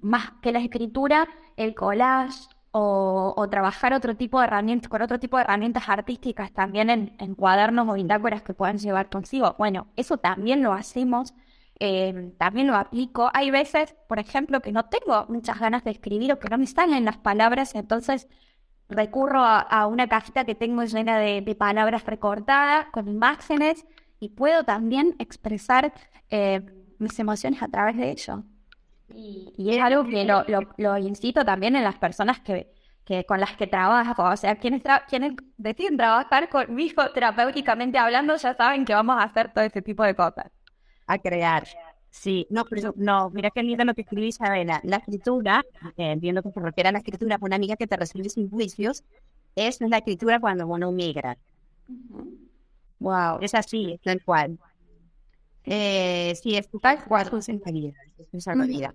más 0.00 0.30
que 0.40 0.50
la 0.52 0.60
escritura, 0.60 1.28
el 1.56 1.74
collage 1.74 2.48
o, 2.76 3.46
trabajar 3.50 3.94
otro 3.94 4.16
tipo 4.16 4.40
de 4.40 4.46
herramientas, 4.46 4.88
con 4.88 5.00
otro 5.00 5.20
tipo 5.20 5.36
de 5.36 5.44
herramientas 5.44 5.88
artísticas 5.88 6.52
también 6.52 6.90
en, 6.90 7.34
cuadernos 7.36 7.88
o 7.88 7.92
bitácoras 7.94 8.42
que 8.42 8.52
puedan 8.52 8.78
llevar 8.78 9.08
consigo. 9.08 9.54
Bueno, 9.58 9.86
eso 9.94 10.16
también 10.18 10.62
lo 10.62 10.72
hacemos, 10.72 11.34
eh, 11.80 12.32
también 12.38 12.66
lo 12.66 12.76
aplico. 12.76 13.30
Hay 13.34 13.50
veces, 13.50 13.94
por 14.08 14.18
ejemplo, 14.18 14.60
que 14.60 14.72
no 14.72 14.86
tengo 14.86 15.26
muchas 15.28 15.58
ganas 15.58 15.84
de 15.84 15.90
escribir 15.90 16.32
o 16.32 16.38
que 16.38 16.48
no 16.48 16.58
me 16.58 16.66
salen 16.66 17.04
las 17.04 17.18
palabras, 17.18 17.74
entonces 17.74 18.28
recurro 18.88 19.40
a, 19.42 19.86
una 19.86 20.08
cajita 20.08 20.44
que 20.44 20.54
tengo 20.54 20.84
llena 20.84 21.18
de, 21.18 21.56
palabras 21.58 22.04
recortadas 22.04 22.86
con 22.92 23.08
imágenes 23.08 23.86
y 24.20 24.28
puedo 24.30 24.64
también 24.64 25.16
expresar 25.18 25.92
eh, 26.30 26.60
mis 26.98 27.18
emociones 27.18 27.62
a 27.62 27.68
través 27.68 27.96
de 27.96 28.10
ello. 28.10 28.44
Y, 29.14 29.52
es 29.70 29.82
algo 29.82 30.04
que 30.04 30.24
lo, 30.24 30.44
lo, 30.76 30.98
incito 30.98 31.44
también 31.44 31.76
en 31.76 31.84
las 31.84 31.96
personas 31.96 32.40
que, 32.40 32.72
que 33.04 33.24
con 33.24 33.40
las 33.40 33.56
que 33.56 33.66
trabajo. 33.66 34.22
O 34.24 34.36
sea, 34.36 34.56
quienes, 34.56 34.82
quienes 35.08 35.34
deciden 35.56 35.96
trabajar 35.96 36.48
conmigo 36.48 37.10
terapéuticamente 37.12 37.98
hablando 37.98 38.36
ya 38.36 38.54
saben 38.54 38.84
que 38.84 38.94
vamos 38.94 39.16
a 39.16 39.24
hacer 39.24 39.52
todo 39.52 39.64
este 39.64 39.82
tipo 39.82 40.02
de 40.02 40.14
cosas. 40.14 40.50
A 41.06 41.18
crear. 41.18 41.66
Sí, 42.14 42.46
no, 42.48 42.64
pero 42.64 42.94
no, 42.96 43.28
mira 43.30 43.50
qué 43.50 43.60
lindo 43.62 43.84
lo 43.84 43.92
que 43.92 44.02
escribí 44.02 44.28
Isabela. 44.28 44.80
La 44.84 44.98
escritura, 44.98 45.64
eh, 45.96 46.14
viendo 46.16 46.42
que 46.44 46.52
se 46.52 46.60
refiere 46.60 46.88
a 46.88 46.92
la 46.92 46.98
escritura 46.98 47.38
una 47.40 47.56
amiga 47.56 47.74
que 47.74 47.88
te 47.88 47.96
recibe 47.96 48.28
sin 48.28 48.48
juicios, 48.48 49.02
es 49.56 49.80
la 49.80 49.98
escritura 49.98 50.38
cuando 50.38 50.64
uno 50.66 50.92
migra. 50.92 51.36
Wow. 53.00 53.38
Es 53.40 53.54
así, 53.54 53.98
tal 54.04 54.22
cual. 54.24 54.58
Eh, 55.64 56.34
sí, 56.40 56.56
es 56.56 56.68
tal 56.80 57.04
cual, 57.04 57.28
es 57.36 57.48
en 57.48 57.60
vida. 57.60 58.94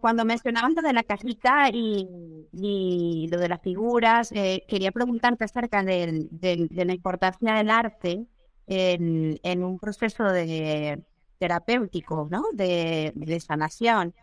Cuando 0.00 0.24
mencionabas 0.24 0.72
lo 0.72 0.80
de 0.80 0.92
la 0.94 1.02
cajita 1.02 1.68
y, 1.70 3.28
lo 3.30 3.38
de 3.38 3.48
las 3.48 3.60
figuras, 3.60 4.32
eh, 4.32 4.64
quería 4.66 4.90
preguntarte 4.90 5.44
acerca 5.44 5.82
de 5.82 6.28
la 6.70 6.94
importancia 6.94 7.54
del 7.54 7.68
arte 7.68 8.26
en, 8.66 9.64
un 9.64 9.78
proceso 9.78 10.24
de 10.24 11.02
terapéutico, 11.38 12.28
¿no? 12.30 12.44
De, 12.52 13.40
sanación. 13.40 14.14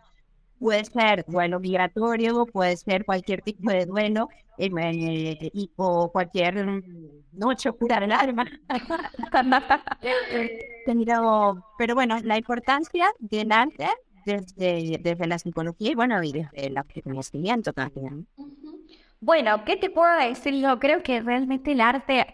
Puede 0.59 0.85
ser 0.85 1.25
duelo 1.27 1.59
migratorio, 1.59 2.45
puede 2.45 2.77
ser 2.77 3.03
cualquier 3.03 3.41
tipo 3.41 3.71
de 3.71 3.85
duelo 3.85 4.29
eh, 4.59 5.69
o 5.75 6.11
cualquier 6.11 6.83
noche 7.31 7.69
oscura 7.69 7.99
del 7.99 8.11
alma. 8.11 8.45
pero 11.77 11.95
bueno, 11.95 12.19
la 12.23 12.37
importancia 12.37 13.11
del 13.17 13.51
arte 13.51 13.87
desde, 14.23 14.99
desde 15.01 15.27
la 15.27 15.39
psicología 15.39 15.91
y 15.91 15.95
bueno, 15.95 16.23
y 16.23 16.31
desde 16.31 16.67
el 16.67 16.75
conocimiento 17.03 17.73
también. 17.73 18.27
Bueno, 19.19 19.65
¿qué 19.65 19.77
te 19.77 19.89
puedo 19.89 20.15
decir? 20.19 20.53
Yo 20.55 20.79
creo 20.79 21.01
que 21.01 21.21
realmente 21.21 21.71
el 21.71 21.81
arte 21.81 22.27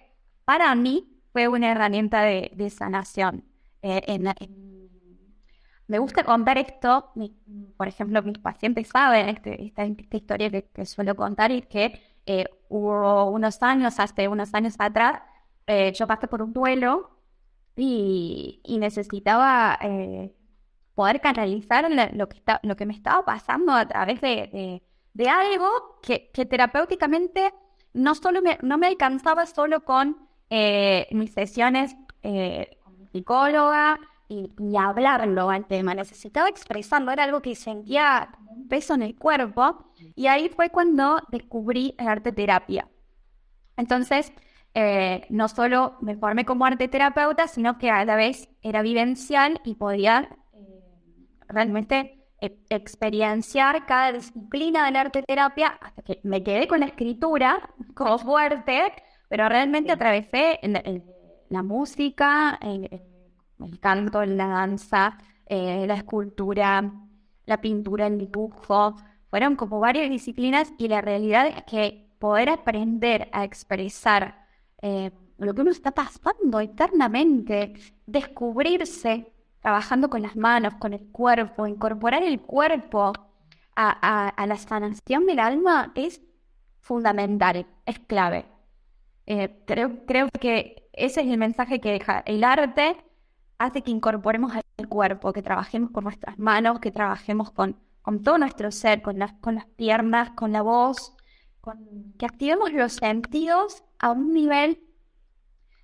para 0.44 0.76
mí 0.76 1.16
fue 1.38 1.48
una 1.48 1.70
herramienta 1.70 2.24
de, 2.24 2.70
sanación. 2.72 3.44
Eh, 3.84 4.20
me 5.86 6.00
gusta 6.00 6.24
contar 6.24 6.58
esto, 6.58 7.12
por 7.77 7.88
ejemplo, 7.88 8.24
mis 8.24 8.39
pacientes 8.39 8.88
saben 8.88 9.29
este, 9.29 9.67
esta, 9.67 9.86
historia 9.86 10.50
que, 10.50 10.86
suelo 10.88 11.15
contar 11.15 11.51
y 11.51 11.62
que 11.62 12.01
eh, 12.25 12.46
hubo 12.70 13.25
unos 13.29 13.62
años, 13.62 14.00
hace 14.00 14.27
unos 14.27 14.51
años 14.56 14.77
atrás, 14.79 15.22
eh, 15.67 15.94
yo 15.94 16.08
pasé 16.08 16.27
por 16.27 16.41
un 16.41 16.53
duelo 16.53 17.12
y, 17.75 18.60
necesitaba 18.79 19.77
poder 20.96 21.22
canalizar 21.22 21.88
lo 22.15 22.29
que, 22.29 22.38
está, 22.38 22.60
lo 22.63 22.75
que 22.75 22.88
me 22.88 22.94
estaba 22.94 23.24
pasando 23.24 23.74
a 23.74 23.88
través 23.88 24.22
de, 24.22 24.82
de, 25.13 25.29
algo 25.29 26.00
que, 26.01 26.32
que, 26.34 26.48
terapéuticamente 26.48 27.53
no, 27.94 28.15
solo 28.15 28.41
me, 28.41 28.58
no 28.63 28.79
me 28.79 28.88
alcanzaba 28.88 29.46
solo 29.46 29.84
con 29.84 30.26
eh, 30.50 31.08
mis 31.12 31.34
sesiones 31.34 31.96
eh, 32.24 32.77
psicóloga 33.12 34.00
y, 34.30 34.51
hablarlo 34.77 35.50
al 35.50 35.66
tema. 35.68 35.94
Necesitaba 35.94 36.50
expresarlo, 36.50 37.12
era 37.12 37.24
algo 37.24 37.42
que 37.42 37.56
sentía 37.56 38.30
un 38.50 38.68
peso 38.68 38.94
en 38.94 39.04
el 39.04 39.16
cuerpo 39.16 39.92
y 40.16 40.27
ahí 40.27 40.50
fue 40.50 40.70
cuando 40.70 41.22
descubrí 41.32 41.96
el 41.98 42.08
arte 42.08 42.32
terapia. 42.32 42.88
Entonces, 43.77 44.34
eh, 44.74 45.25
no 45.30 45.48
solo 45.48 45.98
me 46.01 46.16
formé 46.18 46.46
como 46.46 46.66
arte 46.66 46.88
terapeuta, 46.88 47.48
sino 47.48 47.77
que 47.77 47.89
a 47.89 48.06
la 48.06 48.16
vez 48.16 48.50
era 48.62 48.82
vivencial 48.82 49.62
y 49.63 49.75
podía 49.75 50.30
realmente 51.48 52.18
e, 52.39 52.60
experienciar 52.70 53.86
cada 53.88 54.12
disciplina 54.12 54.86
del 54.86 54.96
arte 54.96 55.24
terapia 55.24 55.70
hasta 55.82 56.04
que 56.04 56.20
me 56.24 56.44
quedé 56.44 56.68
con 56.68 56.82
la 56.82 56.86
escritura 56.88 57.74
como 57.96 58.20
fuerte, 58.20 58.94
pero 59.27 59.50
realmente 59.50 59.91
atravesé 59.91 60.60
la 61.50 61.63
música, 61.63 62.60
el, 62.62 63.79
canto, 63.79 64.24
la 64.25 64.48
danza, 64.48 65.17
eh, 65.46 65.86
la 65.88 65.96
escultura, 65.96 66.91
la 67.46 67.62
pintura, 67.62 68.07
el 68.07 68.17
dibujo. 68.17 68.96
Fueron 69.29 69.55
como 69.55 69.79
varias 69.79 70.10
disciplinas 70.10 70.74
y 70.77 70.88
la 70.88 71.01
realidad 71.01 71.48
es 71.48 71.63
que 71.63 72.07
poder 72.19 72.50
aprender 72.50 73.29
a 73.31 73.43
expresar 73.43 74.48
eh, 74.81 75.12
lo 75.38 75.53
que 75.53 75.62
uno 75.62 75.72
está 75.72 75.91
pasando 75.91 76.60
eternamente, 76.60 77.74
descubrirse 78.05 79.31
trabajando 79.62 80.10
con 80.10 80.22
las 80.22 80.36
manos, 80.36 80.75
con 80.75 80.93
el 80.93 81.07
cuerpo, 81.12 81.67
incorporar 81.67 82.24
el 82.24 82.39
cuerpo 82.39 83.13
a, 83.75 84.46
la 84.48 84.55
sanación 84.55 85.25
del 85.25 85.39
alma 85.39 85.91
es 85.96 86.22
fundamental, 86.79 87.67
es 87.86 88.00
clave. 88.00 88.46
Eh, 89.27 89.62
creo, 89.65 90.05
creo 90.05 90.29
que 90.39 90.89
ese 90.93 91.22
es 91.22 91.27
el 91.27 91.38
mensaje 91.38 91.79
que 91.81 91.91
deja. 91.91 92.24
El 92.25 92.43
arte 92.43 92.98
hace 93.57 93.81
que 93.81 93.91
incorporemos 93.91 94.53
el 94.77 94.88
cuerpo, 94.88 95.34
que 95.34 95.41
trabajemos 95.41 95.91
con 95.91 96.05
nuestras 96.05 96.39
manos, 96.39 96.79
que 96.79 96.91
trabajemos 96.91 97.51
con, 97.51 97.77
con 98.01 98.24
todo 98.24 98.38
nuestro 98.38 98.72
ser, 98.72 99.01
con 99.01 99.19
las, 99.19 99.34
con 99.34 99.55
las 99.55 99.65
piernas, 99.65 100.31
con 100.31 100.53
la 100.53 100.62
voz, 100.62 101.13
con, 101.60 102.13
que 102.17 102.25
activemos 102.25 102.72
los 102.72 102.93
sentidos 102.93 103.84
a 104.00 104.12
un 104.12 104.34
nivel 104.34 104.81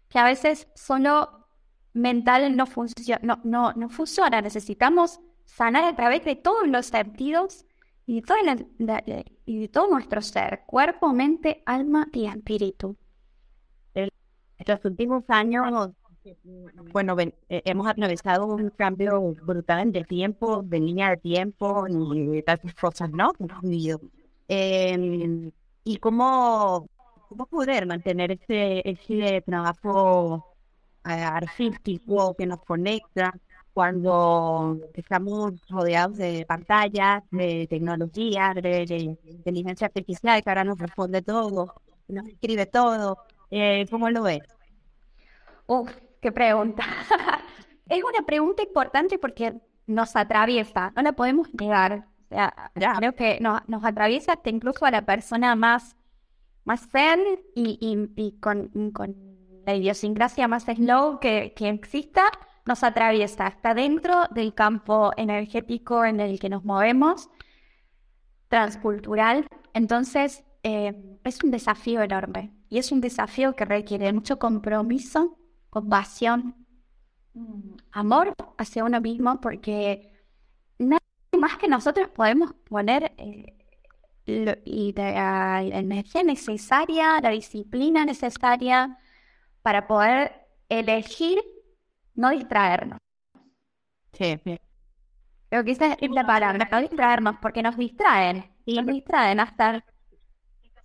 que 0.07 0.19
a 0.19 0.23
veces 0.23 0.69
solo 0.73 1.47
mental 1.93 2.55
no, 2.55 2.65
funciona, 2.65 3.19
no, 3.23 3.41
no, 3.43 3.73
no 3.73 3.89
funciona. 3.89 4.41
Necesitamos 4.41 5.19
sanar 5.43 5.83
a 5.83 5.95
través 5.97 6.23
de 6.23 6.37
todos 6.37 6.65
los 6.67 6.85
sentidos 6.85 7.65
y 8.05 8.21
de, 8.21 9.37
y 9.45 9.59
de 9.59 9.67
todo 9.67 9.89
nuestro 9.89 10.21
ser, 10.21 10.63
cuerpo, 10.65 11.11
mente, 11.11 11.61
alma 11.65 12.07
y 12.13 12.25
espíritu. 12.25 12.97
Los 14.65 14.85
últimos 14.85 15.23
años, 15.27 15.91
bueno, 16.91 17.17
eh, 17.19 17.33
hemos 17.65 17.87
atravesado 17.87 18.45
un 18.47 18.69
cambio 18.69 19.33
brutal 19.43 19.91
de 19.91 20.03
tiempo, 20.03 20.61
de 20.63 20.79
línea 20.79 21.09
de 21.09 21.17
tiempo 21.17 21.85
y 21.87 22.41
tantas 22.43 22.73
cosas, 22.75 23.11
¿no? 23.11 23.33
Eh, 24.47 25.51
y 25.83 25.97
cómo, 25.97 26.87
cómo 27.29 27.45
poder 27.47 27.85
mantener 27.85 28.31
ese, 28.31 28.81
ese 28.89 29.41
trabajo 29.41 30.55
eh, 31.05 31.11
artístico 31.11 32.33
que 32.35 32.45
nos 32.45 32.61
conecta 32.61 33.33
cuando 33.73 34.79
estamos 34.93 35.53
rodeados 35.67 36.17
de 36.17 36.45
pantallas, 36.45 37.23
de 37.31 37.67
tecnología, 37.67 38.53
de, 38.53 39.17
inteligencia 39.25 39.87
artificial 39.87 40.41
que 40.41 40.49
ahora 40.49 40.63
nos 40.63 40.77
responde 40.79 41.21
todo, 41.21 41.73
nos 42.07 42.27
escribe 42.27 42.67
todo. 42.67 43.17
Eh, 43.55 43.85
¿Cómo 43.91 44.09
lo 44.09 44.23
ves? 44.23 44.41
Uf, 45.67 45.91
qué 46.19 46.31
pregunta. 46.31 46.83
es 47.87 48.03
una 48.03 48.25
pregunta 48.25 48.63
importante 48.63 49.19
porque 49.19 49.53
nos 49.85 50.15
atraviesa, 50.15 50.91
no 50.95 51.03
la 51.03 51.11
podemos 51.11 51.53
negar. 51.53 52.07
O 52.31 52.35
sea, 52.35 52.71
creo 52.97 53.13
que 53.13 53.37
nos, 53.41 53.61
nos 53.69 53.83
atraviesa 53.83 54.33
hasta 54.33 54.49
incluso 54.49 54.87
a 54.87 54.91
la 54.91 55.05
persona 55.05 55.55
más, 55.55 55.95
más 56.65 56.89
zen 56.89 57.19
y, 57.53 57.77
y, 58.15 58.39
con, 58.39 58.91
con, 58.91 59.15
la 59.67 59.75
idiosincrasia 59.75 60.47
más 60.47 60.63
slow 60.63 61.19
que, 61.19 61.53
que 61.55 61.69
exista 61.69 62.23
nos 62.65 62.83
atraviesa, 62.83 63.47
está 63.47 63.75
dentro 63.75 64.23
del 64.31 64.55
campo 64.55 65.11
energético 65.15 66.05
en 66.05 66.19
el 66.21 66.39
que 66.39 66.49
nos 66.49 66.65
movemos, 66.65 67.29
transcultural. 68.47 69.45
Entonces, 69.73 70.43
eh, 70.63 71.19
es 71.23 71.43
un 71.43 71.51
desafío 71.51 72.01
enorme 72.01 72.51
y 72.73 72.79
es 72.79 72.91
un 72.91 73.01
desafío 73.01 73.55
que 73.55 73.65
requiere 73.65 74.11
mucho 74.11 74.39
compromiso, 74.39 75.37
compasión, 75.69 76.65
mm, 77.35 77.75
amor 77.91 78.33
hacia 78.57 78.83
uno 78.83 78.99
mismo, 78.99 79.39
porque 79.39 80.11
nada 80.79 80.99
más 81.37 81.57
que 81.57 81.67
nosotros 81.67 82.09
podemos 82.09 82.55
poner 82.67 83.13
eh, 83.17 83.55
la 84.25 85.61
energía 85.61 86.23
necesaria, 86.23 87.21
la 87.21 87.29
disciplina 87.29 88.05
necesaria 88.05 88.97
para 89.61 89.85
poder 89.85 90.47
elegir 90.67 91.43
no 92.15 92.31
distraernos. 92.31 92.97
Sí, 94.13 94.41
Creo 95.49 95.63
que 95.63 95.71
esa 95.73 95.93
es 95.93 96.09
la 96.09 96.25
palabra, 96.25 96.67
no 96.71 96.81
distraernos, 96.81 97.35
porque 97.39 97.61
nos 97.61 97.77
distraen. 97.77 98.51
Y 98.65 98.81
nos 98.81 98.87
distraen 98.87 99.39
hasta... 99.39 99.85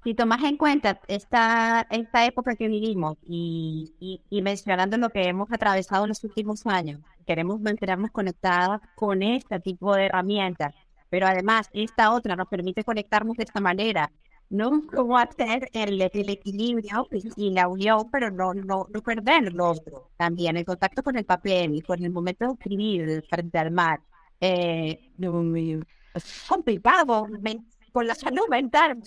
Si 0.09 0.15
tomas 0.15 0.43
en 0.43 0.57
cuenta 0.57 1.03
esta, 1.07 1.87
esta 1.91 2.25
época 2.25 2.57
que 2.57 2.67
vivimos 2.67 3.19
y, 3.27 3.93
y, 4.31 4.41
mencionando 4.41 4.97
lo 4.97 5.11
que 5.11 5.29
hemos 5.29 5.53
atravesado 5.53 6.05
en 6.05 6.09
los 6.09 6.25
últimos 6.25 6.67
años, 6.67 7.03
queremos 7.27 7.61
mantenernos 7.61 8.11
conectadas 8.11 8.81
con 8.95 9.23
este 9.23 9.61
tipo 9.61 9.95
de 9.95 10.07
herramientas, 10.07 10.75
pero 11.11 11.27
además 11.27 11.69
esta 11.75 12.15
otra 12.15 12.37
nos 12.37 12.49
permite 12.49 12.85
conectarnos 12.85 13.37
de 13.37 13.45
esta 13.45 13.61
manera 13.61 14.11
no 14.49 14.81
cómo 14.91 15.19
hacer 15.19 15.69
el, 15.75 16.01
equilibrio 16.01 17.07
y 17.37 17.51
la 17.51 17.69
unión, 17.69 18.09
pero 18.11 18.31
no, 18.31 18.55
no, 18.55 18.87
no 18.89 19.03
perder 19.03 19.53
lo 19.53 19.73
otro. 19.73 20.09
También 20.17 20.57
el 20.57 20.65
contacto 20.65 21.03
con 21.03 21.19
el 21.19 21.27
papel 21.27 21.85
con 21.87 22.03
el 22.03 22.11
momento 22.11 22.47
de 22.47 22.53
escribir 22.55 23.27
frente 23.29 23.59
al 23.59 23.73
mar. 23.73 24.01
Eh, 24.41 25.11
es 26.15 26.47
complicado 26.49 27.27
con 27.99 28.07
la 28.07 28.15
salud 28.15 28.47
mental. 28.49 29.03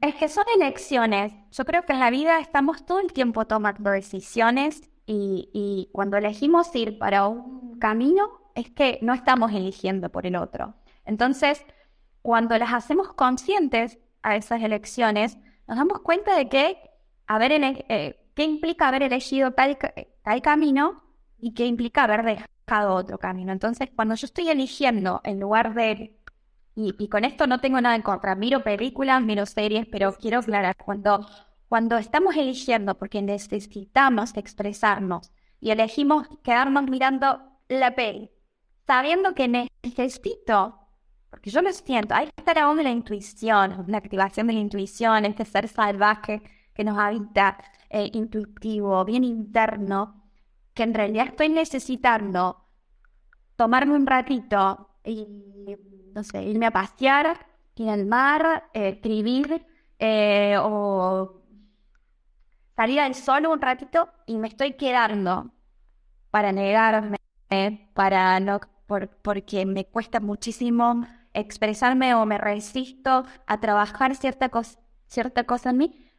es 0.00 0.14
que 0.14 0.28
son 0.28 0.44
elecciones. 0.54 1.32
Yo 1.50 1.64
creo 1.64 1.84
que 1.84 1.92
en 1.92 1.98
la 1.98 2.10
vida 2.10 2.38
estamos 2.38 2.86
todo 2.86 3.00
el 3.00 3.12
tiempo 3.12 3.44
tomando 3.44 3.90
decisiones 3.90 4.88
y, 5.04 5.50
y 5.52 5.90
cuando 5.92 6.16
elegimos 6.16 6.72
ir 6.76 6.96
para 6.96 7.26
un 7.26 7.76
camino 7.80 8.52
es 8.54 8.70
que 8.70 9.00
no 9.02 9.14
estamos 9.14 9.50
eligiendo 9.50 10.10
por 10.10 10.26
el 10.26 10.36
otro. 10.36 10.74
Entonces, 11.04 11.66
cuando 12.22 12.56
las 12.56 12.72
hacemos 12.72 13.12
conscientes 13.14 13.98
a 14.22 14.36
esas 14.36 14.62
elecciones, 14.62 15.38
nos 15.66 15.76
damos 15.76 16.02
cuenta 16.02 16.36
de 16.36 16.48
que 16.48 16.78
haber 17.26 17.50
eh, 17.50 18.28
qué 18.36 18.44
implica 18.44 18.86
haber 18.86 19.02
elegido 19.02 19.50
tal, 19.54 19.76
tal 20.22 20.40
camino 20.40 21.02
y 21.36 21.52
qué 21.52 21.66
implica 21.66 22.04
haber 22.04 22.22
dejado 22.22 22.59
otro 22.78 23.18
camino. 23.18 23.52
Entonces, 23.52 23.88
cuando 23.94 24.14
yo 24.14 24.26
estoy 24.26 24.48
eligiendo 24.48 25.20
en 25.24 25.40
lugar 25.40 25.74
de 25.74 26.16
y, 26.74 26.94
y, 26.98 27.08
con 27.08 27.24
esto 27.24 27.46
no 27.46 27.60
tengo 27.60 27.80
nada 27.80 27.96
en 27.96 28.02
contra. 28.02 28.34
Miro 28.36 28.62
películas, 28.62 29.20
miro 29.22 29.44
series, 29.44 29.86
pero 29.90 30.14
quiero 30.14 30.38
aclarar, 30.38 30.76
cuando, 30.76 31.26
cuando 31.68 31.98
estamos 31.98 32.36
eligiendo 32.36 32.96
porque 32.96 33.20
necesitamos 33.22 34.36
expresarnos 34.36 35.32
y 35.60 35.70
elegimos 35.70 36.28
quedarnos 36.42 36.84
mirando 36.84 37.42
la 37.68 37.94
peli, 37.94 38.30
sabiendo 38.86 39.34
que 39.34 39.48
necesito 39.82 40.80
porque 41.30 41.50
yo 41.50 41.62
lo 41.62 41.72
siento, 41.72 42.14
hay 42.14 42.26
que 42.26 42.32
estar 42.36 42.58
aún 42.58 42.78
en 42.80 42.84
la 42.84 42.90
intuición, 42.90 43.84
la 43.86 43.98
activación 43.98 44.48
de 44.48 44.52
la 44.52 44.58
intuición, 44.58 45.24
este 45.24 45.44
ser 45.44 45.68
salvaje 45.68 46.42
que 46.74 46.84
nos 46.84 46.98
habita, 46.98 47.56
eh, 47.88 48.10
intuitivo, 48.12 49.04
bien 49.04 49.22
interno, 49.22 50.24
que 50.74 50.82
en 50.82 50.92
realidad 50.92 51.28
estoy 51.28 51.48
necesitando 51.48 52.59
tomarme 53.60 53.94
un 53.94 54.06
ratito 54.06 54.88
y, 55.04 55.26
no 56.14 56.24
sé, 56.24 56.42
irme 56.44 56.64
a 56.64 56.70
pasear, 56.70 57.46
ir 57.76 57.90
al 57.90 58.06
mar, 58.06 58.70
eh, 58.72 58.88
escribir 58.88 59.66
eh, 59.98 60.56
o 60.58 61.42
salir 62.74 63.00
al 63.00 63.14
sol 63.14 63.44
un 63.44 63.60
ratito 63.60 64.08
y 64.24 64.38
me 64.38 64.48
estoy 64.48 64.78
quedando 64.78 65.50
para 66.30 66.52
negarme, 66.52 67.18
para 67.92 68.40
no, 68.40 68.60
porque 69.20 69.66
me 69.66 69.84
cuesta 69.84 70.20
muchísimo 70.20 71.04
expresarme 71.34 72.14
o 72.14 72.24
me 72.24 72.38
resisto 72.38 73.26
a 73.46 73.60
trabajar 73.60 74.14
cierta, 74.14 74.48
cosa 74.48 74.80
cierta 75.06 75.44
cosa 75.44 75.68
en 75.68 75.76
mí, 75.76 76.10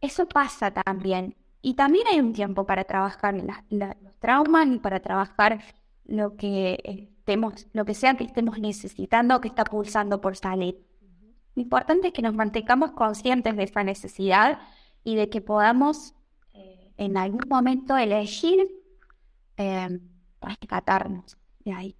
eso 0.00 0.26
pasa 0.26 0.70
también. 0.70 1.36
Y 1.60 1.74
también 1.74 2.06
hay 2.06 2.20
un 2.20 2.32
tiempo 2.32 2.64
para 2.64 2.84
trabajar 2.84 3.34
los 3.34 4.18
traumas 4.20 4.68
y 4.68 4.78
para 4.78 5.00
trabajar 5.00 5.60
lo 6.08 6.36
que 6.36 6.80
estemos, 6.84 7.68
lo 7.72 7.84
que 7.84 7.94
sea 7.94 8.16
que 8.16 8.24
estemos 8.24 8.58
necesitando, 8.58 9.40
que 9.40 9.48
está 9.48 9.62
pulsando 9.64 10.20
por 10.20 10.36
salir. 10.36 10.84
Lo 11.54 11.62
importante 11.62 12.08
es 12.08 12.12
que 12.12 12.22
nos 12.22 12.34
mantengamos 12.34 12.92
conscientes 12.92 13.56
de 13.56 13.62
esa 13.62 13.84
necesidad 13.84 14.58
y 15.04 15.14
de 15.14 15.28
que 15.28 15.40
podamos 15.40 16.14
eh, 16.54 16.92
en 16.96 17.16
algún 17.16 17.44
momento 17.48 17.96
elegir 17.96 18.68
eh, 19.56 20.00
rescatarnos 20.40 21.36
de 21.60 21.72
ahí. 21.72 21.96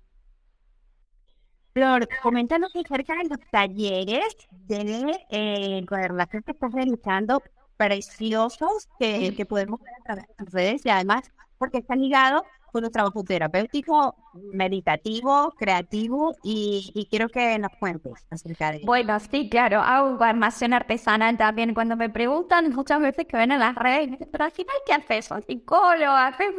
Flor, 1.74 2.08
coméntanos 2.22 2.74
acerca 2.74 3.14
de 3.16 3.28
los 3.28 3.38
talleres 3.50 4.36
de 4.50 5.26
eh, 5.30 5.84
que 5.86 6.38
estás 6.38 6.72
realizando 6.72 7.42
preciosos 7.76 8.88
que, 8.98 9.46
podemos 9.48 9.80
ver 9.80 9.92
a 10.00 10.02
través 10.02 10.26
de 10.36 10.44
redes 10.46 10.86
y 10.86 10.88
además 10.88 11.30
porque 11.58 11.78
están 11.78 12.00
ligados 12.00 12.42
con 12.72 12.84
un 12.84 12.90
trabajo 12.90 13.22
terapéutico, 13.24 14.14
meditativo, 14.52 15.52
creativo 15.56 16.34
y, 16.42 17.06
quiero 17.10 17.28
que 17.28 17.58
nos 17.58 17.72
cuentes 17.78 18.26
acerca 18.30 18.72
de 18.72 18.80
Bueno, 18.84 19.18
sí, 19.20 19.48
claro, 19.48 19.80
hago 19.80 20.22
armación 20.22 20.72
artesanal 20.72 21.36
también. 21.36 21.74
Cuando 21.74 21.96
me 21.96 22.10
preguntan 22.10 22.72
muchas 22.72 23.00
veces 23.00 23.26
que 23.26 23.36
ven 23.36 23.52
en 23.52 23.60
las 23.60 23.74
redes, 23.74 24.18
pero 24.30 24.44
al 24.44 24.50
final, 24.50 24.76
¿qué 24.86 24.92
haces? 24.92 25.30
¿Psicólogo? 25.46 26.12
¿Haces 26.12 26.54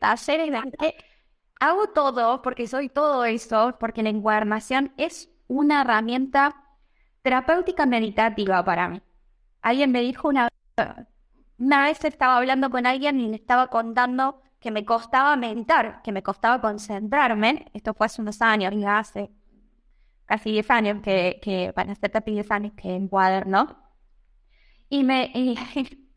talleres 0.00 0.50
de 0.50 0.94
hago 1.60 1.88
todo 1.88 2.42
porque 2.42 2.66
soy 2.66 2.88
todo 2.88 3.24
eso, 3.24 3.76
porque 3.78 4.02
la 4.02 4.10
encuadernación 4.10 4.92
es 4.96 5.30
una 5.48 5.82
herramienta 5.82 6.54
terapéutica 7.22 7.86
meditativa 7.86 8.64
para 8.64 8.88
mí. 8.88 9.02
Alguien 9.62 9.90
me 9.90 10.00
dijo 10.00 10.28
una, 10.28 10.48
una 11.58 11.84
vez 11.84 12.04
estaba 12.04 12.36
hablando 12.36 12.70
con 12.70 12.86
alguien 12.86 13.20
y 13.20 13.28
le 13.28 13.36
estaba 13.36 13.68
contando 13.68 14.42
que 14.66 14.72
me 14.72 14.84
costaba 14.84 15.36
meditar, 15.36 16.02
que 16.02 16.10
me 16.10 16.24
costaba 16.24 16.60
concentrarme. 16.60 17.70
Esto 17.72 17.94
fue 17.94 18.06
hace 18.06 18.20
unos 18.20 18.42
años, 18.42 18.74
ya 18.76 18.98
hace 18.98 19.30
casi 20.24 20.50
10 20.50 20.70
años 20.72 21.02
que, 21.02 21.38
que 21.40 21.72
van 21.76 21.90
a 21.90 21.94
ser 21.94 22.10
10 22.24 22.50
años 22.50 22.72
que 22.76 22.92
encuaderno. 22.92 23.78
Y 24.88 25.04
me 25.04 25.30
y, 25.34 25.56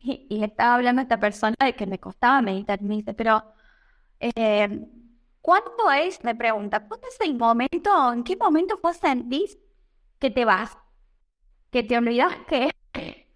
y, 0.00 0.42
estaba 0.42 0.74
hablando 0.74 1.00
a 1.00 1.04
esta 1.04 1.20
persona 1.20 1.54
de 1.64 1.76
que 1.76 1.86
me 1.86 2.00
costaba 2.00 2.42
meditar. 2.42 2.80
Y 2.82 2.86
me 2.86 2.96
dice, 2.96 3.14
pero 3.14 3.44
Eh, 4.20 4.68
¿Cuándo 5.40 5.90
es, 5.92 6.24
me 6.24 6.34
pregunta, 6.34 6.86
cuándo 6.88 7.06
es 7.08 7.20
el 7.20 7.34
momento, 7.36 8.12
en 8.12 8.24
qué 8.24 8.36
momento 8.36 8.80
vos 8.82 8.96
sentís 8.96 9.58
que 10.18 10.30
te 10.30 10.44
vas? 10.44 10.76
Que 11.70 11.82
te 11.84 11.96
olvidas 11.98 12.34
que, 12.48 12.70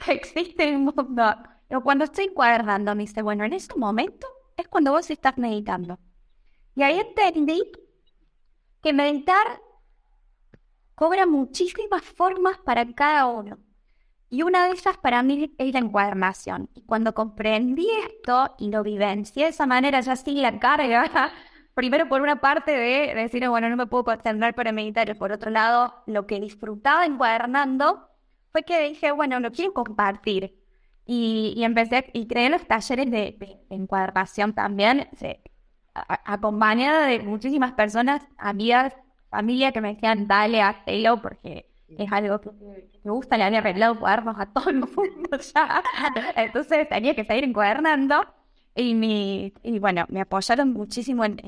existe 0.08 0.76
un 0.76 0.86
mundo. 0.86 1.36
Pero 1.68 1.82
cuando 1.84 2.04
estoy 2.04 2.26
encuadrando, 2.26 2.94
me 2.96 3.02
dice, 3.04 3.22
bueno, 3.22 3.44
en 3.44 3.52
ese 3.54 3.74
momento 3.76 4.26
es 4.56 4.68
cuando 4.68 4.92
vos 4.92 5.10
estás 5.10 5.36
meditando. 5.38 5.98
Y 6.74 6.82
ahí 6.82 6.98
entendí 6.98 7.62
que 8.82 8.92
meditar 8.92 9.60
cobra 10.94 11.26
muchísimas 11.26 12.02
formas 12.02 12.58
para 12.58 12.86
cada 12.94 13.26
uno. 13.26 13.58
Y 14.30 14.42
una 14.42 14.66
de 14.66 14.72
esas 14.72 14.96
para 14.98 15.22
mí 15.22 15.54
es 15.58 15.72
la 15.72 15.78
encuadernación. 15.78 16.68
Y 16.74 16.82
cuando 16.82 17.14
comprendí 17.14 17.88
esto 18.04 18.54
y 18.58 18.70
lo 18.70 18.82
vivencié 18.82 19.44
de 19.44 19.50
esa 19.50 19.66
manera, 19.66 20.00
ya 20.00 20.16
sin 20.16 20.42
la 20.42 20.58
carga, 20.58 21.32
primero 21.74 22.08
por 22.08 22.20
una 22.20 22.40
parte 22.40 22.72
de 22.72 23.14
decir, 23.14 23.48
bueno, 23.48 23.68
no 23.68 23.76
me 23.76 23.86
puedo 23.86 24.04
concentrar 24.04 24.54
para 24.54 24.72
meditar, 24.72 25.08
y 25.08 25.14
por 25.14 25.32
otro 25.32 25.50
lado, 25.50 26.02
lo 26.06 26.26
que 26.26 26.40
disfrutaba 26.40 27.06
encuadernando 27.06 28.08
fue 28.50 28.64
que 28.64 28.88
dije, 28.88 29.12
bueno, 29.12 29.40
lo 29.40 29.52
quiero 29.52 29.72
compartir. 29.72 30.63
Y, 31.06 31.62
empecé, 31.62 32.10
y 32.14 32.26
creé 32.26 32.48
los 32.48 32.66
talleres 32.66 33.10
de, 33.10 33.60
encuadernación 33.70 34.54
también, 34.54 35.08
acompañada 35.92 37.06
de 37.06 37.20
muchísimas 37.20 37.72
personas, 37.72 38.26
amigas, 38.38 38.94
familia 39.28 39.72
que 39.72 39.80
me 39.80 39.94
decían, 39.94 40.26
dale, 40.26 40.62
hazlo, 40.62 41.20
porque 41.20 41.70
es 41.88 42.12
algo 42.12 42.40
que 42.40 42.50
me 43.04 43.10
gusta, 43.10 43.36
le 43.36 43.44
había 43.44 43.58
arreglado 43.58 43.98
cuadernos 43.98 44.36
a 44.38 44.46
todo 44.46 44.70
el 44.70 44.80
mundo 44.80 45.38
ya. 45.54 45.82
Entonces 46.36 46.88
tenía 46.88 47.14
que 47.14 47.24
seguir 47.24 47.44
encuadernando. 47.44 48.24
Y, 48.74 48.94
mi, 48.94 49.52
y 49.62 49.78
bueno, 49.78 50.04
me 50.08 50.20
apoyaron 50.20 50.72
muchísimo 50.72 51.24
en, 51.24 51.38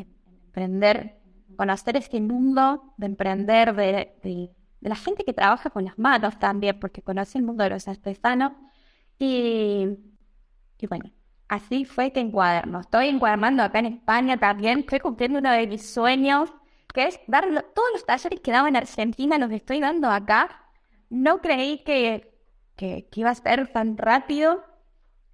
emprender, 0.46 1.18
conocer 1.56 1.96
este 1.96 2.20
mundo, 2.20 2.94
de 2.96 3.06
emprender, 3.06 3.74
de, 3.74 4.12
de, 4.22 4.50
la 4.80 4.94
gente 4.94 5.24
que 5.24 5.32
trabaja 5.32 5.70
con 5.70 5.84
las 5.84 5.98
manos 5.98 6.38
también, 6.38 6.78
porque 6.78 7.02
conocí 7.02 7.38
el 7.38 7.44
mundo 7.44 7.64
de 7.64 7.70
los 7.70 7.88
artesanos. 7.88 8.52
Y, 9.18 9.98
bueno, 10.88 11.10
así 11.48 11.84
fue 11.84 12.12
que 12.12 12.20
encuaderno. 12.20 12.80
Estoy 12.80 13.08
encuadernando 13.08 13.62
acá 13.62 13.78
en 13.78 13.86
España 13.86 14.36
también. 14.36 14.80
Estoy 14.80 15.00
cumpliendo 15.00 15.38
uno 15.38 15.52
de 15.52 15.66
mis 15.66 15.88
sueños 15.88 16.52
que 16.92 17.08
es 17.08 17.20
dar 17.26 17.44
todos 17.74 17.88
los 17.92 18.06
talleres 18.06 18.40
que 18.40 18.50
daba 18.50 18.68
en 18.68 18.76
Argentina, 18.76 19.36
los 19.36 19.50
estoy 19.50 19.80
dando 19.80 20.08
acá. 20.08 20.62
No 21.10 21.42
creí 21.42 21.84
que, 21.84 22.32
que, 22.74 23.06
iba 23.14 23.30
a 23.30 23.34
ser 23.34 23.68
tan 23.68 23.98
rápido. 23.98 24.64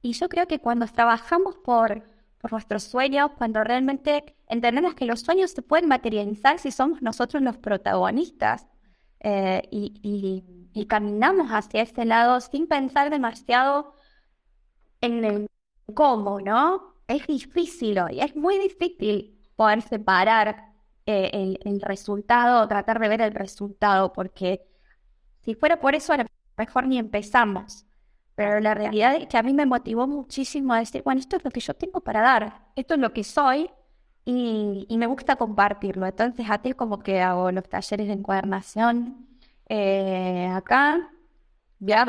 Y 0.02 0.14
yo 0.14 0.28
creo 0.28 0.48
que 0.48 0.58
cuando 0.58 0.86
trabajamos 0.86 1.56
por, 1.56 2.02
por 2.38 2.50
nuestros 2.50 2.82
sueños, 2.82 3.30
cuando 3.38 3.62
realmente 3.62 4.34
entendemos 4.48 4.94
que 4.94 5.04
los 5.04 5.20
sueños 5.20 5.52
se 5.52 5.62
pueden 5.62 5.88
materializar 5.88 6.58
si 6.58 6.72
somos 6.72 7.00
nosotros 7.00 7.42
los 7.42 7.56
protagonistas 7.58 8.66
eh, 9.22 9.62
y, 9.70 10.44
caminamos 10.88 11.48
hacia 11.50 11.82
ese 11.82 12.04
lado 12.04 12.40
sin 12.40 12.66
pensar 12.66 13.08
demasiado 13.10 13.94
en 15.00 15.24
el 15.24 15.50
cómo, 15.94 16.40
¿no? 16.40 16.94
Es 17.06 17.26
difícil 17.26 17.98
hoy, 17.98 18.20
es 18.20 18.34
muy 18.36 18.58
difícil 18.58 19.38
poder 19.54 19.82
separar 19.82 20.72
eh, 21.06 21.58
el, 21.64 21.80
resultado, 21.80 22.66
tratar 22.68 22.98
de 22.98 23.08
ver 23.08 23.20
el 23.20 23.32
resultado, 23.32 24.12
porque 24.12 24.66
si 25.40 25.54
fuera 25.54 25.80
por 25.80 25.94
eso, 25.94 26.12
a 26.12 26.18
lo 26.18 26.24
mejor 26.56 26.86
ni 26.86 26.98
empezamos. 26.98 27.86
Pero 28.34 28.60
la 28.60 28.74
realidad 28.74 29.14
es 29.16 29.28
que 29.28 29.36
a 29.36 29.42
mí 29.42 29.52
me 29.52 29.66
motivó 29.66 30.06
muchísimo 30.06 30.72
a 30.72 30.78
decir, 30.78 31.02
bueno, 31.04 31.20
esto 31.20 31.36
es 31.36 31.44
lo 31.44 31.50
que 31.50 31.60
yo 31.60 31.74
tengo 31.74 32.00
para 32.00 32.22
dar, 32.22 32.70
esto 32.76 32.94
es 32.94 33.00
lo 33.00 33.12
que 33.12 33.24
soy 33.24 33.70
y, 34.24 34.86
me 34.96 35.06
gusta 35.06 35.36
compartirlo. 35.36 36.06
Entonces, 36.06 36.46
a 36.48 36.58
ti 36.58 36.72
como 36.72 37.00
que 37.00 37.20
hago 37.20 37.50
los 37.50 37.68
talleres 37.68 38.06
de 38.06 38.12
encuadernación 38.12 39.26
eh, 39.68 40.48
acá. 40.52 41.10
Ya, 41.80 42.06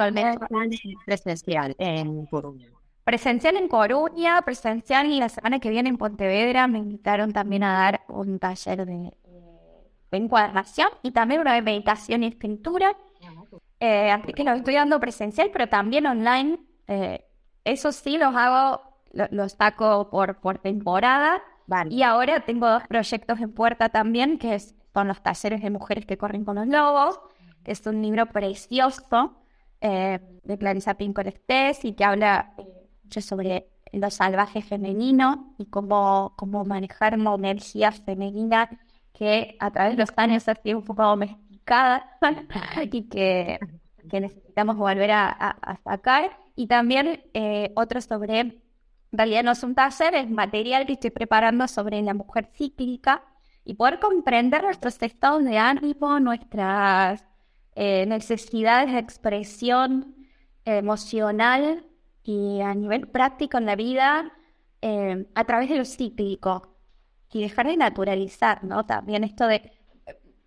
presencial 1.05 1.75
en 1.79 2.27
Coruña. 2.27 2.67
Presencial 3.03 3.57
en 3.57 3.67
Coruña, 3.67 4.41
presencial 4.43 5.07
y 5.07 5.19
la 5.19 5.29
semana 5.29 5.59
que 5.59 5.71
viene 5.71 5.89
en 5.89 5.97
Pontevedra 5.97 6.67
me 6.67 6.77
invitaron 6.77 7.33
también 7.33 7.63
a 7.63 7.73
dar 7.73 8.01
un 8.07 8.37
taller 8.37 8.85
de, 8.85 9.11
encuadernación 10.11 10.89
y 11.01 11.09
también 11.09 11.41
una 11.41 11.55
de 11.55 11.63
meditación 11.63 12.23
y 12.23 12.27
escritura. 12.27 12.95
Eh, 13.79 14.11
así 14.11 14.31
que 14.33 14.43
lo 14.43 14.51
estoy 14.51 14.75
dando 14.75 14.99
presencial, 14.99 15.49
pero 15.51 15.67
también 15.67 16.05
online. 16.05 16.59
Eh, 16.87 17.25
eso 17.63 17.91
sí, 17.91 18.17
los 18.17 18.35
hago, 18.35 18.81
los 19.11 19.53
saco 19.53 20.09
por, 20.11 20.39
por 20.39 20.59
temporada. 20.59 21.41
Y 21.89 22.03
ahora 22.03 22.41
tengo 22.41 22.69
dos 22.69 22.83
proyectos 22.87 23.39
en 23.39 23.53
puerta 23.53 23.89
también, 23.89 24.37
que 24.37 24.59
son 24.59 25.07
los 25.07 25.21
talleres 25.21 25.61
de 25.61 25.69
mujeres 25.69 26.05
que 26.05 26.17
corren 26.17 26.45
con 26.45 26.55
los 26.55 26.67
lobos, 26.67 27.19
que 27.63 27.71
es 27.71 27.85
un 27.87 28.01
libro 28.01 28.25
precioso 28.27 29.35
eh, 29.81 30.19
de 30.43 30.57
Clarisa 30.57 30.95
Pinkola 30.95 31.33
y 31.83 31.93
que 31.93 32.03
habla 32.03 32.53
sobre 33.09 33.67
lo 33.91 34.09
salvaje 34.09 34.61
femenino 34.61 35.55
y 35.57 35.65
cómo, 35.65 36.33
cómo 36.35 36.65
manejar 36.65 37.17
una 37.17 37.35
energía 37.35 37.91
femenina 37.91 38.69
que 39.13 39.55
a 39.59 39.71
través 39.71 39.95
de 39.95 40.03
los 40.03 40.09
años 40.17 40.47
ha 40.47 40.55
sido 40.55 40.79
un 40.79 40.85
poco 40.85 41.03
domesticada 41.03 42.17
y 42.91 43.03
que, 43.03 43.59
que, 44.09 44.19
necesitamos 44.19 44.77
volver 44.77 45.11
a, 45.11 45.77
sacar. 45.83 46.31
Y 46.55 46.67
también 46.67 47.23
eh, 47.33 47.71
otro 47.75 48.01
sobre, 48.01 48.62
en 49.13 49.17
realidad 49.19 49.43
no 49.43 49.51
es 49.51 49.61
un 49.61 49.75
taller, 49.75 50.15
es 50.15 50.29
material 50.29 50.87
que 50.87 50.93
estoy 50.93 51.11
preparando 51.11 51.67
sobre 51.67 52.01
la 52.01 52.15
mujer 52.15 52.49
cíclica 52.55 53.23
y 53.63 53.75
poder 53.75 53.99
comprender 53.99 54.63
nuestros 54.63 54.99
estados 55.03 55.43
de 55.43 55.59
ánimo, 55.59 56.19
nuestras 56.19 57.23
eh, 57.75 58.07
necesidades 58.07 58.91
de 58.91 58.97
expresión 58.97 60.15
emocional 60.65 61.85
y 62.23 62.61
a 62.61 62.73
nivel 62.73 63.07
práctico 63.07 63.59
en 63.59 63.67
la 63.67 63.75
vida 63.75 64.31
eh, 64.81 65.27
a 65.35 65.43
través 65.43 65.69
de 65.69 65.77
lo 65.77 65.85
cíclico 65.85 66.75
y 67.31 67.41
dejar 67.41 67.67
de 67.67 67.77
naturalizar, 67.77 68.63
¿no? 68.63 68.83
También 68.87 69.23
esto 69.23 69.45
de, 69.45 69.71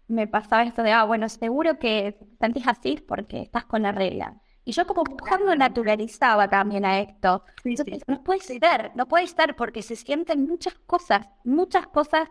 me 0.08 0.26
pasaba 0.26 0.64
esto 0.64 0.82
de, 0.82 0.90
ah, 0.90 1.04
bueno, 1.04 1.28
seguro 1.28 1.78
que 1.78 2.18
sentís 2.40 2.66
así 2.66 2.96
porque 3.06 3.42
estás 3.42 3.64
con 3.64 3.82
la 3.82 3.92
regla. 3.92 4.40
Y 4.68 4.72
yo 4.72 4.84
como 4.84 5.04
mujer 5.04 5.40
lo 5.40 5.54
naturalizaba 5.54 6.48
también 6.48 6.84
a 6.84 6.98
esto. 6.98 7.44
no 8.08 8.24
puede 8.24 8.40
ser, 8.40 8.90
no 8.96 9.06
puede 9.06 9.28
ser 9.28 9.54
porque 9.54 9.80
se 9.80 9.94
sienten 9.94 10.44
muchas 10.44 10.74
cosas, 10.86 11.28
muchas 11.44 11.86
cosas 11.86 12.28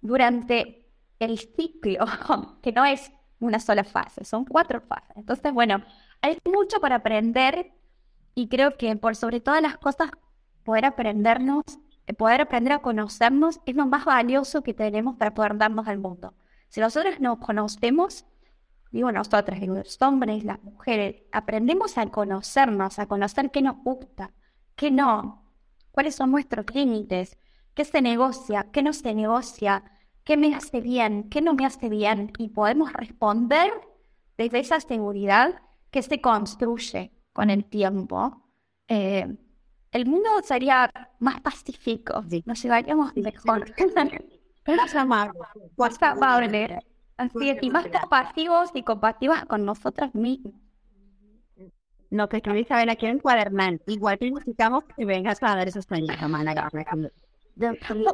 durante 0.00 0.86
el 1.18 1.38
ciclo, 1.38 2.06
que 2.62 2.70
no 2.70 2.84
es 2.84 3.10
una 3.40 3.58
sola 3.58 3.82
fase, 3.82 4.24
son 4.24 4.44
cuatro 4.44 4.80
fases. 4.80 5.16
Entonces, 5.16 5.52
bueno, 5.52 5.82
hay 6.22 6.38
mucho 6.44 6.80
para 6.80 6.96
aprender 6.96 7.72
y 8.36 8.48
creo 8.48 8.76
que 8.76 8.94
por 8.94 9.16
sobre 9.16 9.40
todas 9.40 9.60
las 9.60 9.76
cosas, 9.76 10.12
poder 10.62 10.84
aprendernos, 10.84 11.64
eh, 12.06 12.14
poder 12.14 12.42
aprender 12.42 12.74
a 12.74 12.78
conocernos 12.78 13.60
es 13.66 13.74
lo 13.74 13.86
más 13.86 14.04
valioso 14.04 14.62
que 14.62 14.72
tenemos 14.72 15.16
para 15.16 15.34
poder 15.34 15.58
darnos 15.58 15.88
al 15.88 15.98
mundo. 15.98 16.32
Si 16.68 16.80
nosotros 16.80 17.18
nos 17.18 17.38
conocemos, 17.38 18.24
digo 18.90 19.12
nosotras, 19.12 19.60
los 19.62 20.00
hombres, 20.02 20.44
las 20.44 20.62
mujeres, 20.62 21.22
aprendemos 21.32 21.98
a 21.98 22.06
conocernos, 22.06 22.98
a 22.98 23.06
conocer 23.06 23.50
qué 23.50 23.62
nos 23.62 23.76
gusta, 23.82 24.32
qué 24.76 24.90
no, 24.90 25.52
cuáles 25.90 26.14
son 26.14 26.30
nuestros 26.30 26.66
límites, 26.74 27.38
qué 27.74 27.84
se 27.84 28.02
negocia, 28.02 28.68
qué 28.72 28.82
no 28.82 28.92
se 28.92 29.14
negocia, 29.14 29.84
qué 30.24 30.36
me 30.36 30.54
hace 30.54 30.80
bien, 30.80 31.28
qué 31.30 31.40
no 31.40 31.54
me 31.54 31.66
hace 31.66 31.88
bien, 31.88 32.32
y 32.38 32.48
podemos 32.48 32.92
responder 32.92 33.70
desde 34.36 34.60
esa 34.60 34.80
seguridad 34.80 35.60
que 35.90 36.02
se 36.02 36.20
construye 36.20 37.12
con 37.32 37.50
el 37.50 37.64
tiempo, 37.64 38.46
eh, 38.88 39.26
el 39.92 40.06
mundo 40.06 40.30
sería 40.44 40.90
más 41.18 41.40
pacífico, 41.40 42.24
nos 42.46 42.62
llevaríamos 42.62 43.14
mejor. 43.16 43.74
más 44.66 44.94
amable. 44.94 45.38
Más 45.76 46.02
amable. 46.02 46.78
Así 47.20 47.50
es, 47.50 47.58
y 47.60 47.68
más 47.68 47.86
compasivos 47.86 48.70
y 48.72 48.82
compasivas 48.82 49.44
con 49.44 49.66
nosotras 49.66 50.14
mismas. 50.14 50.54
No, 52.08 52.28
que 52.30 52.38
a 52.38 52.64
saber 52.66 52.88
aquí 52.88 53.04
en 53.04 53.18
Cuadernan. 53.18 53.80
Igual 53.86 54.18
que 54.18 54.30
necesitamos 54.30 54.84
que 54.96 55.04
vengas 55.04 55.42
a 55.42 55.54
dar 55.54 55.68
esos 55.68 55.86
talleres, 55.86 56.20
hermana 56.20 56.54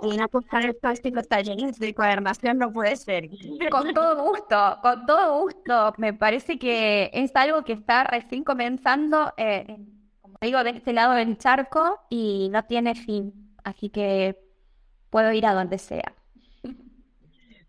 y 0.03 0.19
apostar 0.19 0.65
el 0.65 0.75
plástico 0.75 1.23
talleres 1.23 1.79
de 1.79 1.95
cuadernación 1.95 2.59
no 2.59 2.73
puede 2.73 2.97
ser. 2.97 3.29
Con 3.71 3.95
todo 3.95 4.25
gusto, 4.29 4.79
con 4.83 5.07
todo 5.07 5.43
gusto. 5.43 5.95
Me 5.99 6.13
parece 6.13 6.59
que 6.59 7.09
es 7.13 7.31
algo 7.37 7.63
que 7.63 7.75
está 7.75 8.03
recién 8.03 8.43
comenzando, 8.43 9.33
eh, 9.37 9.79
como 10.21 10.37
digo, 10.41 10.65
de 10.65 10.71
este 10.71 10.93
lado 10.93 11.13
del 11.13 11.39
charco 11.39 12.01
y 12.11 12.49
no 12.51 12.65
tiene 12.65 12.97
fin. 12.97 13.55
Así 13.63 13.89
que 13.89 14.37
puedo 15.11 15.33
ir 15.33 15.47
a 15.47 15.55
donde 15.55 15.79
sea. 15.79 16.13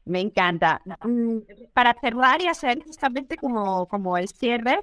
Me 0.08 0.22
encanta. 0.22 0.82
Mm, 1.04 1.40
para 1.74 1.94
cerrar 2.00 2.42
y 2.42 2.48
hacer 2.48 2.82
justamente 2.84 3.38
como, 3.38 3.88
como 3.88 4.18
el 4.18 4.28
cierre 4.30 4.80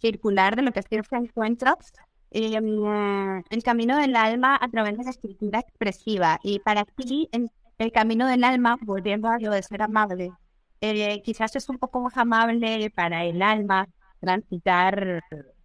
circular 0.00 0.56
de 0.56 0.62
lo 0.62 0.72
que 0.72 0.82
siempre 0.82 1.18
encuentras, 1.18 1.92
em, 2.30 3.42
el 3.50 3.62
camino 3.62 3.96
del 3.98 4.16
alma 4.16 4.58
a 4.60 4.68
través 4.68 4.96
de 4.96 5.04
la 5.04 5.10
escritura 5.10 5.60
expresiva. 5.60 6.38
Y 6.42 6.60
para 6.60 6.84
ti, 6.84 7.28
el, 7.32 7.50
el 7.78 7.92
camino 7.92 8.26
del 8.26 8.44
alma, 8.44 8.76
volviendo 8.82 9.28
a 9.28 9.38
lo 9.38 9.50
de 9.52 9.62
ser 9.62 9.82
amable, 9.82 10.32
eh, 10.80 11.22
quizás 11.22 11.54
es 11.56 11.68
un 11.68 11.78
poco 11.78 12.00
más 12.00 12.16
amable 12.16 12.90
para 12.90 13.24
el 13.24 13.42
alma 13.42 13.88
transitar 14.20 15.22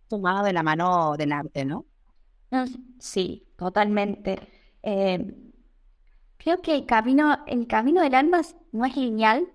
tomado 0.08 0.44
de 0.44 0.54
la 0.54 0.64
mano 0.64 1.16
del 1.18 1.32
arte, 1.32 1.66
¿no? 1.66 1.86
Sí, 3.00 3.48
totalmente. 3.58 4.40
Eh, 4.84 5.51
creo 6.42 6.62
que 6.62 6.74
el 6.74 6.86
camino, 6.88 7.38
el 7.46 7.68
camino 7.68 8.02
del 8.02 8.16
alma 8.16 8.42
no 8.72 8.86
es 8.86 8.98
lineal, 8.98 9.48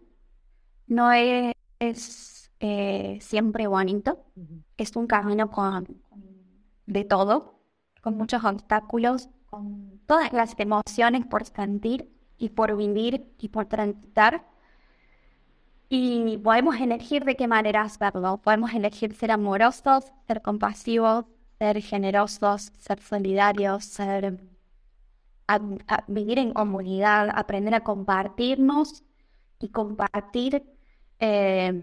no 0.86 1.10
es, 1.10 2.52
eh, 2.60 3.18
siempre 3.20 3.66
bonito, 3.66 4.24
es 4.76 4.94
un 4.94 5.08
camino 5.08 5.50
con, 5.50 5.84
de 6.86 7.04
todo, 7.04 7.58
con 8.02 8.16
muchos 8.16 8.44
obstáculos, 8.44 9.28
con 9.46 10.00
todas 10.06 10.32
las 10.32 10.54
emociones 10.58 11.26
por 11.26 11.44
sentir 11.44 12.08
y 12.38 12.50
por 12.50 12.76
vivir 12.76 13.34
y 13.40 13.48
por 13.48 13.66
transitar. 13.66 14.46
Y 15.88 16.38
podemos 16.38 16.76
elegir 16.76 17.24
de 17.24 17.34
qué 17.34 17.48
manera 17.48 17.82
hacerlo. 17.82 18.38
Podemos 18.38 18.72
elegir 18.74 19.12
ser 19.14 19.32
amorosos, 19.32 20.12
ser 20.28 20.40
compasivos, 20.40 21.24
ser 21.58 21.82
generosos, 21.82 22.72
ser 22.78 23.00
solidarios, 23.00 23.84
ser 23.84 24.38
vivir 26.08 26.38
en 26.38 26.52
comunidad, 26.52 27.28
aprender 27.34 27.74
a 27.74 27.80
compartirnos 27.80 29.04
y 29.60 29.68
compartir 29.68 30.64
eh, 31.18 31.82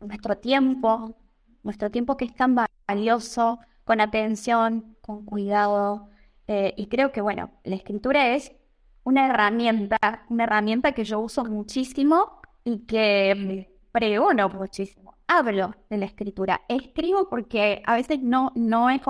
nuestro 0.00 0.38
tiempo, 0.38 1.16
nuestro 1.62 1.90
tiempo 1.90 2.16
que 2.16 2.24
es 2.24 2.34
tan 2.34 2.56
valioso, 2.86 3.60
con 3.84 4.00
atención, 4.00 4.96
con 5.00 5.24
cuidado. 5.24 6.08
Eh, 6.46 6.74
y 6.76 6.86
creo 6.86 7.12
que, 7.12 7.20
bueno, 7.20 7.50
la 7.64 7.76
escritura 7.76 8.34
es 8.34 8.52
una 9.04 9.26
herramienta, 9.26 9.98
una 10.28 10.44
herramienta 10.44 10.92
que 10.92 11.04
yo 11.04 11.20
uso 11.20 11.44
muchísimo 11.44 12.40
y 12.64 12.80
que 12.80 13.70
pregono 13.92 14.48
muchísimo. 14.48 15.16
Hablo 15.26 15.74
de 15.88 15.98
la 15.98 16.06
escritura, 16.06 16.62
escribo 16.68 17.28
porque 17.28 17.82
a 17.86 17.94
veces 17.94 18.20
no, 18.20 18.52
no 18.54 18.90
es, 18.90 19.00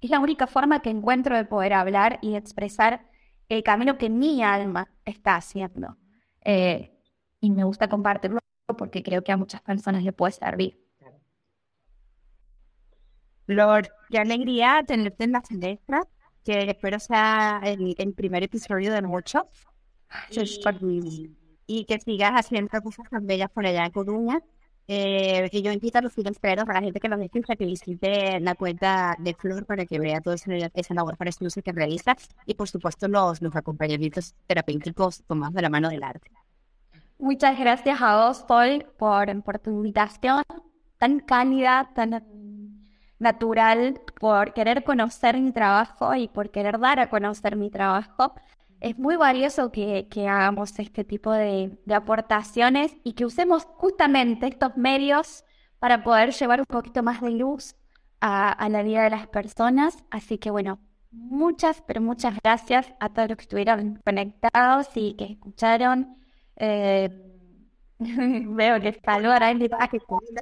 es 0.00 0.10
la 0.10 0.20
única 0.20 0.46
forma 0.46 0.80
que 0.82 0.90
encuentro 0.90 1.36
de 1.36 1.44
poder 1.44 1.72
hablar 1.72 2.18
y 2.22 2.34
expresar 2.34 3.06
el 3.48 3.62
camino 3.62 3.98
que 3.98 4.10
mi 4.10 4.42
alma 4.42 4.90
está 5.04 5.36
haciendo. 5.36 5.96
Eh, 6.44 6.92
y 7.40 7.50
me 7.50 7.64
gusta 7.64 7.88
compartirlo 7.88 8.38
porque 8.76 9.02
creo 9.02 9.22
que 9.22 9.32
a 9.32 9.36
muchas 9.36 9.62
personas 9.62 10.02
le 10.02 10.12
puede 10.12 10.32
servir. 10.32 10.80
Lord, 13.46 13.88
qué 14.10 14.18
alegría 14.18 14.82
tenerte 14.86 15.24
en 15.24 15.32
la 15.32 15.42
finestra, 15.42 16.02
que 16.44 16.70
espero 16.70 16.98
sea 16.98 17.60
el, 17.64 17.94
el 17.96 18.12
primer 18.12 18.42
episodio 18.42 18.92
del 18.92 19.06
workshop 19.06 19.48
y 21.66 21.84
que 21.84 22.00
sigas 22.00 22.32
haciendo 22.32 22.80
cosas 22.82 23.08
tan 23.08 23.26
bellas 23.26 23.50
por 23.50 23.66
allá 23.66 23.86
en 23.86 23.92
Coruña. 23.92 24.42
Eh, 24.88 25.50
yo 25.62 25.72
invito 25.72 25.98
a 25.98 26.02
los 26.02 26.12
financieros, 26.12 26.68
a 26.68 26.72
la 26.72 26.80
gente 26.80 27.00
que 27.00 27.08
nos 27.08 27.20
escucha, 27.20 27.56
que 27.56 27.66
visite 27.66 28.38
la 28.40 28.54
cuenta 28.54 29.16
de 29.18 29.34
Flor 29.34 29.66
para 29.66 29.84
que 29.84 29.98
vea 29.98 30.20
toda 30.20 30.36
esa 30.36 30.94
labor 30.94 31.16
para 31.16 31.30
estudios 31.30 31.54
que 31.54 31.72
realiza 31.72 32.16
y, 32.44 32.54
por 32.54 32.68
supuesto, 32.68 33.08
los, 33.08 33.42
los 33.42 33.56
acompañamientos 33.56 34.34
terapéuticos 34.46 35.24
tomados 35.24 35.54
de 35.54 35.62
la 35.62 35.70
mano 35.70 35.88
del 35.88 36.04
arte. 36.04 36.30
Muchas 37.18 37.58
gracias 37.58 38.00
a 38.00 38.26
vos, 38.26 38.44
Paul, 38.44 38.86
por, 38.96 39.42
por 39.42 39.58
tu 39.58 39.70
invitación 39.70 40.42
tan 40.98 41.20
cálida, 41.20 41.90
tan 41.94 42.22
natural, 43.18 44.00
por 44.20 44.52
querer 44.52 44.84
conocer 44.84 45.40
mi 45.40 45.50
trabajo 45.50 46.14
y 46.14 46.28
por 46.28 46.50
querer 46.50 46.78
dar 46.78 47.00
a 47.00 47.08
conocer 47.08 47.56
mi 47.56 47.70
trabajo 47.70 48.34
es 48.80 48.98
muy 48.98 49.16
valioso 49.16 49.72
que, 49.72 50.06
hagamos 50.28 50.78
este 50.78 51.04
tipo 51.04 51.32
de, 51.32 51.78
aportaciones 51.92 52.96
y 53.04 53.14
que 53.14 53.24
usemos 53.24 53.64
justamente 53.64 54.46
estos 54.46 54.76
medios 54.76 55.44
para 55.78 56.02
poder 56.02 56.32
llevar 56.32 56.60
un 56.60 56.66
poquito 56.66 57.02
más 57.02 57.20
de 57.20 57.30
luz 57.30 57.76
a, 58.20 58.68
la 58.68 58.82
vida 58.82 59.02
de 59.04 59.10
las 59.10 59.26
personas. 59.28 60.04
Así 60.10 60.38
que 60.38 60.50
bueno, 60.50 60.80
muchas, 61.10 61.82
pero 61.86 62.00
muchas 62.00 62.38
gracias 62.42 62.92
a 63.00 63.08
todos 63.10 63.28
los 63.28 63.36
que 63.36 63.42
estuvieron 63.42 64.00
conectados 64.04 64.88
y 64.94 65.14
que 65.14 65.24
escucharon. 65.24 66.18
Eh, 66.56 67.35
Veo 67.98 68.80
que 68.80 69.00
saludan 69.02 69.58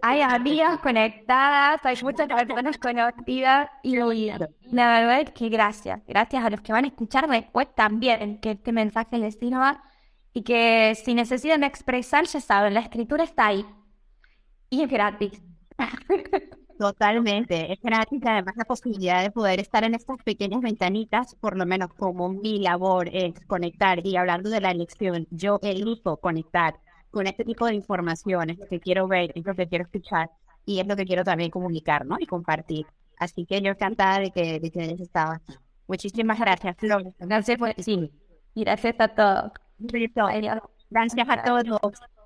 hay 0.02 0.20
amigas 0.22 0.80
conectadas, 0.80 1.80
hay 1.84 1.96
muchas 2.02 2.26
personas 2.26 2.78
conocidas 2.78 3.70
y 3.84 3.96
la 3.96 5.00
verdad 5.00 5.20
es 5.20 5.30
que 5.30 5.48
gracias, 5.50 6.02
gracias 6.06 6.44
a 6.44 6.50
los 6.50 6.60
que 6.62 6.72
van 6.72 6.84
a 6.84 6.88
escuchar 6.88 7.28
después 7.28 7.72
también 7.76 8.40
que 8.40 8.52
este 8.52 8.72
mensaje 8.72 9.18
les 9.18 9.38
sirva 9.38 9.84
y 10.32 10.42
que 10.42 10.96
si 10.96 11.14
necesitan 11.14 11.62
expresar, 11.62 12.24
ya 12.26 12.40
saben, 12.40 12.74
la 12.74 12.80
escritura 12.80 13.22
está 13.22 13.46
ahí 13.46 13.64
y 14.68 14.82
es 14.82 14.90
gratis. 14.90 15.40
Totalmente, 16.76 17.72
es 17.72 17.80
gratis 17.80 18.20
además 18.26 18.54
la 18.56 18.64
posibilidad 18.64 19.22
de 19.22 19.30
poder 19.30 19.60
estar 19.60 19.84
en 19.84 19.94
estas 19.94 20.18
pequeñas 20.24 20.60
ventanitas, 20.60 21.36
por 21.36 21.56
lo 21.56 21.66
menos 21.66 21.94
como 21.94 22.30
mi 22.30 22.58
labor 22.58 23.08
es 23.12 23.34
conectar 23.46 24.04
y 24.04 24.16
hablando 24.16 24.50
de 24.50 24.60
la 24.60 24.72
elección, 24.72 25.28
yo 25.30 25.60
elijo 25.62 26.16
conectar 26.16 26.80
con 27.14 27.26
este 27.26 27.44
tipo 27.44 27.66
de 27.66 27.74
información, 27.74 28.50
es 28.50 28.58
lo 28.58 28.66
que 28.66 28.80
quiero 28.80 29.08
ver, 29.08 29.32
es 29.34 29.46
lo 29.46 29.54
que 29.54 29.68
quiero 29.68 29.84
escuchar 29.84 30.30
y 30.66 30.80
es 30.80 30.86
lo 30.86 30.96
que 30.96 31.06
quiero 31.06 31.24
también 31.24 31.50
comunicar, 31.50 32.04
¿no? 32.04 32.16
Y 32.18 32.26
compartir. 32.26 32.86
Así 33.16 33.46
que 33.46 33.62
yo 33.62 33.70
encantada 33.70 34.18
de 34.18 34.30
que, 34.30 34.60
de 34.60 34.70
que 34.70 34.80
hayas 34.82 35.00
estado 35.00 35.32
aquí. 35.32 35.54
Muchísimas 35.86 36.38
gracias, 36.38 36.76
Flor. 36.76 37.14
Gracias 37.18 37.58
por 37.58 37.72
sí. 37.74 38.10
Gracias 38.54 38.96
a 38.98 39.08
todos. 39.08 39.52
Gracias 40.90 41.28
a 41.28 41.42
todos. 41.42 42.23